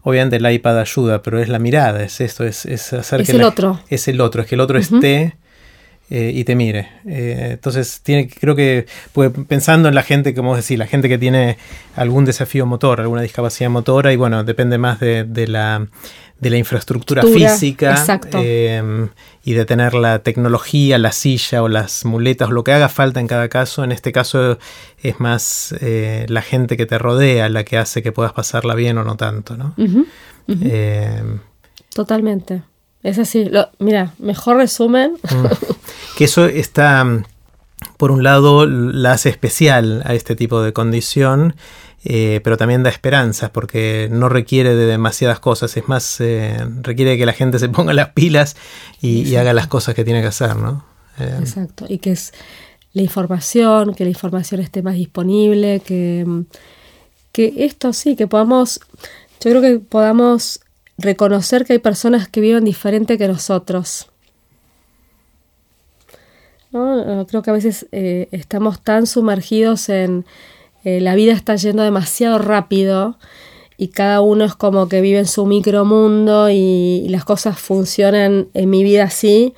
Obviamente 0.03 0.37
el 0.37 0.51
iPad 0.51 0.79
ayuda, 0.81 1.21
pero 1.23 1.39
es 1.39 1.51
la 1.51 1.59
mirada, 1.59 2.03
es 2.03 2.23
esto, 2.23 2.45
es, 2.47 2.65
es 2.65 2.95
hacer 2.95 3.21
Es 3.21 3.27
que 3.27 3.33
el 3.33 3.39
la- 3.43 3.49
otro. 3.49 3.79
Es 3.91 4.09
el 4.09 4.21
otro, 4.23 4.41
es 4.41 4.49
que 4.49 4.55
el 4.55 4.61
otro 4.63 4.79
esté 4.79 5.37
eh, 6.11 6.33
y 6.35 6.45
te 6.45 6.55
mire. 6.57 6.89
Eh, 7.07 7.51
entonces, 7.53 8.01
tiene, 8.03 8.29
creo 8.29 8.55
que 8.57 8.87
pues, 9.13 9.31
pensando 9.49 9.89
en 9.89 9.95
la 9.95 10.03
gente, 10.03 10.35
como 10.35 10.57
decís, 10.57 10.77
la 10.79 10.87
gente 10.87 11.09
que 11.09 11.19
tiene 11.19 11.57
algún 11.97 12.25
desafío 12.25 12.67
motor, 12.67 13.01
alguna 13.01 13.23
discapacidad 13.23 13.71
motora, 13.71 14.13
y 14.13 14.17
bueno, 14.17 14.43
depende 14.45 14.77
más 14.77 14.99
de, 15.01 15.25
de 15.25 15.47
la, 15.47 15.87
de 16.41 16.51
la 16.51 16.57
infraestructura 16.57 17.21
Estructura, 17.23 17.51
física 17.53 17.91
exacto. 17.93 18.39
eh, 18.43 19.09
y 19.45 19.53
de 19.53 19.65
tener 19.65 19.95
la 19.95 20.19
tecnología, 20.21 20.99
la 20.99 21.13
silla 21.13 21.63
o 21.63 21.69
las 21.69 22.05
muletas, 22.05 22.49
o 22.49 22.53
lo 22.53 22.65
que 22.65 22.73
haga 22.73 22.89
falta 22.89 23.21
en 23.21 23.27
cada 23.29 23.49
caso. 23.49 23.85
En 23.85 23.93
este 23.93 24.11
caso 24.11 24.59
es 25.03 25.21
más 25.21 25.75
eh, 25.81 26.27
la 26.29 26.43
gente 26.43 26.77
que 26.77 26.87
te 26.87 26.99
rodea 26.99 27.49
la 27.49 27.63
que 27.65 27.79
hace 27.79 28.03
que 28.03 28.11
puedas 28.13 28.33
pasarla 28.33 28.75
bien 28.75 28.99
o 28.99 29.05
no 29.05 29.17
tanto, 29.17 29.57
¿no? 29.57 29.75
totalmente. 31.95 32.63
Es 33.03 33.19
así. 33.19 33.45
Lo- 33.47 33.71
mira, 33.79 34.13
mejor 34.19 34.57
resumen. 34.57 35.13
Mm. 35.23 35.47
Que 36.21 36.25
eso 36.25 36.45
está, 36.45 37.03
mm, 37.03 37.25
por 37.97 38.11
un 38.11 38.23
lado, 38.23 38.67
la 38.67 39.13
hace 39.13 39.31
especial 39.31 40.03
a 40.05 40.13
este 40.13 40.37
tipo 40.37 40.61
de 40.61 40.75
condición, 40.75 41.55
eh, 42.05 42.43
pero 42.45 42.59
también 42.59 42.83
da 42.83 42.91
esperanzas 42.91 43.49
porque 43.49 44.07
no 44.13 44.29
requiere 44.29 44.75
de 44.75 44.85
demasiadas 44.85 45.41
cosas, 45.41 45.75
es 45.79 45.89
más, 45.89 46.21
eh, 46.21 46.59
requiere 46.83 47.17
que 47.17 47.25
la 47.25 47.33
gente 47.33 47.59
se 47.59 47.71
ponga 47.71 47.95
las 47.95 48.11
pilas 48.11 48.55
y, 49.01 49.23
y 49.23 49.37
haga 49.37 49.55
las 49.55 49.67
cosas 49.67 49.95
que 49.95 50.05
tiene 50.05 50.21
que 50.21 50.27
hacer, 50.27 50.57
¿no? 50.57 50.85
Eh, 51.19 51.37
Exacto, 51.41 51.87
y 51.89 51.97
que 51.97 52.11
es 52.11 52.35
la 52.93 53.01
información, 53.01 53.95
que 53.95 54.05
la 54.05 54.11
información 54.11 54.61
esté 54.61 54.83
más 54.83 54.97
disponible, 54.97 55.81
que, 55.81 56.25
mm, 56.27 56.41
que 57.33 57.55
esto 57.65 57.95
sí, 57.95 58.15
que 58.15 58.27
podamos, 58.27 58.81
yo 59.43 59.53
creo 59.53 59.63
que 59.63 59.79
podamos 59.79 60.61
reconocer 60.99 61.65
que 61.65 61.73
hay 61.73 61.79
personas 61.79 62.29
que 62.29 62.43
viven 62.43 62.67
diferente 62.67 63.17
que 63.17 63.27
nosotros. 63.27 64.11
¿No? 66.73 67.23
Eh, 67.23 67.27
Creo 67.27 67.43
que 67.43 67.51
a 67.51 67.55
veces 67.55 67.87
eh, 67.93 68.29
estamos 68.33 68.83
tan 68.83 69.07
sumergidos 69.07 69.89
en 69.89 70.25
eh, 70.85 71.01
la 71.01 71.15
vida 71.15 71.33
está 71.33 71.57
yendo 71.57 71.83
demasiado 71.83 72.39
rápido 72.39 73.19
y 73.77 73.89
cada 73.89 74.21
uno 74.21 74.45
es 74.45 74.55
como 74.55 74.89
que 74.89 75.01
vive 75.01 75.19
en 75.19 75.27
su 75.27 75.47
micromundo 75.47 76.51
y, 76.51 77.03
y 77.05 77.09
las 77.09 77.25
cosas 77.25 77.59
funcionan 77.59 78.49
en 78.55 78.71
mi 78.71 78.83
vida 78.83 79.05
así 79.05 79.55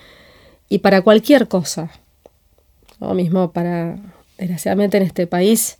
y 0.69 0.79
para 0.79 1.03
cualquier 1.03 1.49
cosa. 1.49 1.91
Lo 3.01 3.15
mismo 3.15 3.53
para, 3.53 3.99
desgraciadamente 4.39 4.97
en 4.97 5.03
este 5.03 5.27
país 5.27 5.79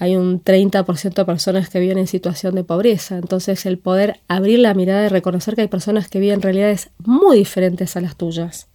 hay 0.00 0.16
un 0.16 0.42
30% 0.42 1.14
de 1.14 1.24
personas 1.26 1.68
que 1.68 1.78
viven 1.78 1.98
en 1.98 2.06
situación 2.06 2.54
de 2.54 2.64
pobreza. 2.64 3.18
Entonces 3.18 3.66
el 3.66 3.78
poder 3.78 4.18
abrir 4.28 4.58
la 4.58 4.72
mirada 4.72 5.04
y 5.04 5.08
reconocer 5.08 5.54
que 5.54 5.60
hay 5.60 5.68
personas 5.68 6.08
que 6.08 6.18
viven 6.18 6.40
realidades 6.40 6.88
muy 6.98 7.36
diferentes 7.36 7.96
a 7.96 8.00
las 8.00 8.16
tuyas. 8.16 8.69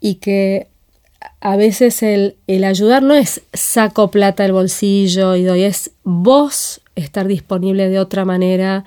Y 0.00 0.16
que 0.16 0.68
a 1.40 1.56
veces 1.56 2.02
el, 2.02 2.36
el 2.46 2.64
ayudar 2.64 3.02
no 3.02 3.14
es 3.14 3.42
saco 3.52 4.10
plata 4.10 4.42
del 4.44 4.52
bolsillo 4.52 5.34
y 5.36 5.42
doy, 5.44 5.62
es 5.64 5.90
vos 6.04 6.80
estar 6.94 7.26
disponible 7.26 7.88
de 7.88 7.98
otra 7.98 8.24
manera, 8.24 8.84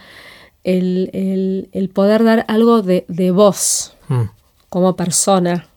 el, 0.64 1.10
el- 1.14 1.70
el 1.74 1.90
poder 1.90 2.24
dar 2.24 2.46
algo 2.48 2.82
de, 2.82 3.06
de 3.08 3.32
vos 3.32 3.94
mm, 4.10 4.22
como 4.70 4.96
persona, 4.96 5.68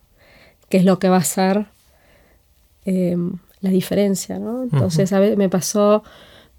que 0.68 0.77
es 0.79 0.85
lo 0.85 0.99
que 0.99 1.09
va 1.09 1.16
a 1.18 1.25
ser 1.25 1.66
eh, 2.85 3.16
la 3.61 3.70
diferencia, 3.70 4.38
¿no? 4.38 4.62
Entonces, 4.62 5.12
a 5.12 5.18
veces 5.20 5.37
me 5.38 5.49
pasó, 5.49 6.03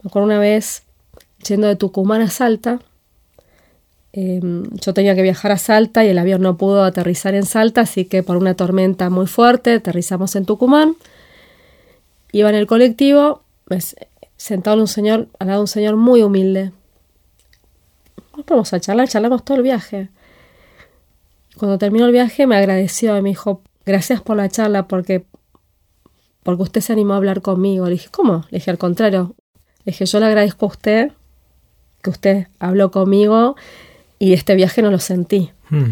me 0.04 0.08
acuerdo 0.10 0.26
una 0.26 0.40
vez, 0.40 0.84
yendo 1.48 1.68
de 1.68 1.76
Tucumán 1.76 2.22
a 2.22 2.30
Salta, 2.30 2.80
eh, 4.18 4.40
yo 4.82 4.94
tenía 4.94 5.14
que 5.14 5.22
viajar 5.22 5.52
a 5.52 5.58
Salta 5.58 6.06
y 6.06 6.08
el 6.08 6.18
avión 6.18 6.42
no 6.42 6.56
pudo 6.56 6.84
aterrizar 6.86 7.36
en 7.36 7.46
Salta, 7.46 7.82
así 7.82 8.06
que 8.06 8.24
por 8.24 8.38
una 8.38 8.54
tormenta 8.56 9.10
muy 9.10 9.28
fuerte 9.28 9.74
aterrizamos 9.74 10.36
en 10.38 10.46
Tucumán. 10.46 10.96
Iba 12.32 12.50
en 12.50 12.56
el 12.56 12.66
colectivo, 12.66 13.42
me 13.70 13.76
s- 13.78 13.96
sentado 14.38 14.80
un 14.80 14.88
señor, 14.88 15.28
al 15.40 15.48
lado 15.48 15.60
de 15.60 15.64
un 15.64 15.68
señor 15.68 15.96
muy 15.98 16.24
humilde. 16.24 16.72
Nos 18.38 18.46
ponemos 18.46 18.72
a 18.74 18.80
charlar, 18.80 19.08
charlamos 19.10 19.44
todo 19.44 19.58
el 19.58 19.64
viaje. 19.64 20.10
Cuando 21.58 21.78
terminó 21.78 22.06
el 22.06 22.12
viaje 22.12 22.48
me 22.48 22.56
agradeció 22.58 23.18
y 23.18 23.22
me 23.22 23.30
dijo, 23.30 23.62
gracias 23.86 24.22
por 24.22 24.36
la 24.38 24.50
charla 24.50 24.88
porque, 24.88 25.26
porque 26.44 26.64
usted 26.64 26.82
se 26.82 26.94
animó 26.94 27.14
a 27.14 27.18
hablar 27.18 27.42
conmigo. 27.42 27.86
Le 27.86 27.92
dije, 27.92 28.10
¿cómo? 28.12 28.46
Le 28.50 28.60
dije, 28.60 28.72
al 28.72 28.78
contrario. 28.78 29.36
Le 29.86 29.92
dije, 29.92 30.06
yo 30.06 30.20
le 30.20 30.26
agradezco 30.26 30.66
a 30.66 30.70
usted 30.70 31.12
que 32.02 32.10
usted 32.10 32.48
habló 32.60 32.92
conmigo 32.92 33.56
y 34.20 34.34
este 34.34 34.56
viaje 34.56 34.82
no 34.82 34.92
lo 34.92 35.00
sentí. 35.00 35.52
mm, 35.70 35.92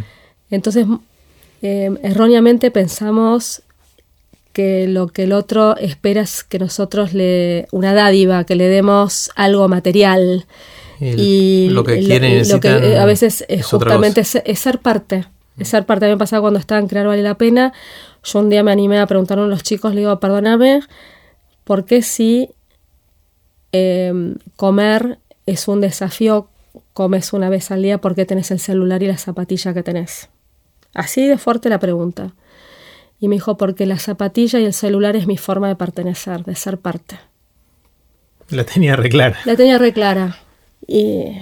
Entonces, 0.52 0.86
eh, 1.62 1.90
erróneamente 2.04 2.72
pensamos 2.72 3.62
que 4.54 4.88
lo 4.88 5.08
que 5.08 5.24
el 5.24 5.34
otro 5.34 5.76
espera 5.78 6.22
es 6.22 6.44
que 6.44 6.60
nosotros 6.60 7.14
le, 7.14 7.68
una 7.72 7.94
dádiva, 7.94 8.44
que 8.44 8.56
le 8.56 8.68
demos 8.68 9.32
algo 9.36 9.68
material. 9.68 10.46
el- 11.00 11.20
y 11.20 11.70
lo 11.70 11.84
que 11.84 12.00
quieren 12.00 12.48
lo 12.48 12.60
que 12.60 12.70
eh, 12.70 12.98
a 13.00 13.06
veces 13.06 13.44
es, 13.50 13.66
justamente 13.66 14.22
cosa. 14.22 14.40
es, 14.40 14.44
es 14.46 14.60
ser 14.60 14.80
parte. 14.80 15.26
Es 15.58 15.68
ser 15.70 15.86
parte. 15.86 16.06
A 16.06 16.08
mí 16.10 16.14
me 16.16 16.20
pasaba 16.20 16.42
cuando 16.42 16.60
estaba 16.60 16.80
en 16.80 16.88
Crear 16.88 17.08
Vale 17.08 17.24
la 17.24 17.36
Pena. 17.36 17.74
Yo 18.24 18.40
un 18.40 18.50
día 18.50 18.64
me 18.64 18.72
animé 18.72 19.00
a 19.00 19.08
preguntar 19.08 19.38
a 19.40 19.46
los 19.48 19.64
chicos, 19.64 19.94
le 19.96 20.02
digo, 20.02 20.20
perdóname, 20.20 20.82
¿por 21.64 21.84
qué 21.86 22.02
si 22.04 22.50
eh, 23.72 24.36
comer 24.56 25.18
es 25.46 25.68
un 25.68 25.82
desafío, 25.82 26.48
comes 26.94 27.34
una 27.34 27.50
vez 27.50 27.72
al 27.72 27.82
día, 27.82 28.00
¿por 28.00 28.16
qué 28.16 28.26
tenés 28.26 28.52
el 28.52 28.60
celular 28.60 29.04
y 29.04 29.08
la 29.08 29.18
zapatilla 29.18 29.74
que 29.74 29.84
tenés? 29.84 30.30
Así 30.94 31.28
de 31.28 31.38
fuerte 31.38 31.70
la 31.70 31.80
pregunta. 31.80 32.34
Y 33.20 33.28
me 33.28 33.36
dijo, 33.36 33.58
porque 33.58 33.86
la 33.86 34.00
zapatilla 34.00 34.60
y 34.60 34.66
el 34.66 34.74
celular 34.74 35.16
es 35.16 35.28
mi 35.28 35.38
forma 35.38 35.68
de 35.68 35.76
pertenecer, 35.76 36.44
de 36.44 36.56
ser 36.56 36.78
parte. 36.78 37.20
La 38.50 38.64
tenía 38.64 38.96
re 38.96 39.10
clara. 39.10 39.40
La 39.46 39.56
tenía 39.56 39.78
re 39.78 39.94
clara. 39.94 40.38
Y 40.86 41.38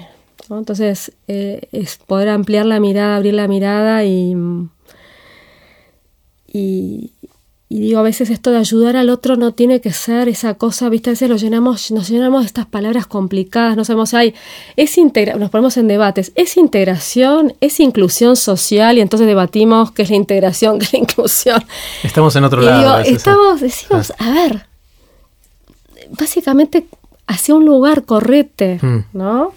¿no? 0.50 0.60
entonces 0.60 1.12
eh, 1.28 1.68
es 1.72 1.98
poder 1.98 2.30
ampliar 2.30 2.66
la 2.66 2.80
mirada, 2.80 3.16
abrir 3.16 3.34
la 3.34 3.48
mirada 3.48 4.04
y, 4.06 4.36
y, 6.48 7.12
y 7.74 7.80
digo, 7.80 8.00
a 8.00 8.04
veces 8.04 8.30
esto 8.30 8.52
de 8.52 8.58
ayudar 8.58 8.98
al 8.98 9.10
otro 9.10 9.38
no 9.38 9.54
tiene 9.54 9.80
que 9.80 9.94
ser 9.94 10.28
esa 10.28 10.56
cosa, 10.56 10.90
viste, 10.90 11.10
a 11.10 11.14
veces 11.14 11.30
lo 11.30 11.38
llenamos, 11.38 11.90
nos 11.92 12.10
llenamos 12.10 12.42
de 12.42 12.48
estas 12.48 12.66
palabras 12.66 13.08
complicadas, 13.08 13.78
no 13.78 13.86
sabemos, 13.86 14.14
hay, 14.14 14.34
es 14.76 14.98
integra 14.98 15.36
nos 15.36 15.50
ponemos 15.52 15.78
en 15.78 15.88
debates, 15.88 16.34
¿es 16.36 16.58
integración? 16.58 17.54
¿Es 17.62 17.80
inclusión 17.80 18.36
social? 18.36 18.98
Y 18.98 19.02
entonces 19.02 19.26
debatimos 19.26 19.92
qué 19.94 20.02
es 20.02 20.10
la 20.10 20.18
integración, 20.18 20.80
qué 20.80 20.86
es 20.86 20.92
la 20.94 21.00
inclusión. 21.00 21.64
Estamos 22.04 22.36
en 22.36 22.44
otro 22.44 22.62
Y 22.62 22.66
lado. 22.66 23.04
digo, 23.04 23.16
estamos, 23.18 23.62
decimos, 23.62 24.12
a 24.20 24.32
ver, 24.32 24.66
básicamente 26.10 26.88
hacia 27.28 27.56
un 27.56 27.66
lugar 27.66 28.04
correte, 28.04 28.80
Mm. 28.82 29.06
¿no? 29.14 29.54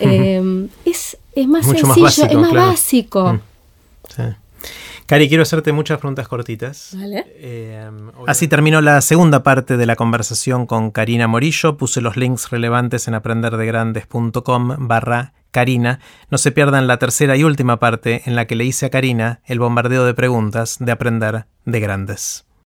Eh, 0.00 0.68
es, 0.86 1.18
es 1.34 1.46
más 1.46 1.66
Mucho 1.66 1.86
más 1.86 1.96
sencillo, 1.98 2.04
básico, 2.04 2.26
es 2.28 2.38
más 2.38 2.50
claro. 2.50 2.66
básico. 2.68 3.32
Mm. 3.34 3.40
Sí. 4.16 4.22
Cari, 5.08 5.26
quiero 5.26 5.42
hacerte 5.42 5.72
muchas 5.72 5.96
preguntas 5.98 6.28
cortitas. 6.28 6.90
Vale. 6.92 7.24
Eh, 7.36 7.90
Así 8.26 8.46
terminó 8.46 8.82
la 8.82 9.00
segunda 9.00 9.42
parte 9.42 9.78
de 9.78 9.86
la 9.86 9.96
conversación 9.96 10.66
con 10.66 10.90
Karina 10.90 11.26
Morillo. 11.26 11.78
Puse 11.78 12.02
los 12.02 12.18
links 12.18 12.50
relevantes 12.50 13.08
en 13.08 13.14
aprenderdegrandes.com 13.14 14.86
barra 14.86 15.32
Karina. 15.50 16.00
No 16.30 16.36
se 16.36 16.52
pierdan 16.52 16.86
la 16.86 16.98
tercera 16.98 17.38
y 17.38 17.44
última 17.44 17.78
parte 17.78 18.20
en 18.26 18.36
la 18.36 18.46
que 18.46 18.54
le 18.54 18.66
hice 18.66 18.84
a 18.84 18.90
Karina 18.90 19.40
el 19.46 19.60
bombardeo 19.60 20.04
de 20.04 20.12
preguntas 20.12 20.76
de 20.78 20.92
Aprender 20.92 21.46
de 21.64 21.80
Grandes. 21.80 22.47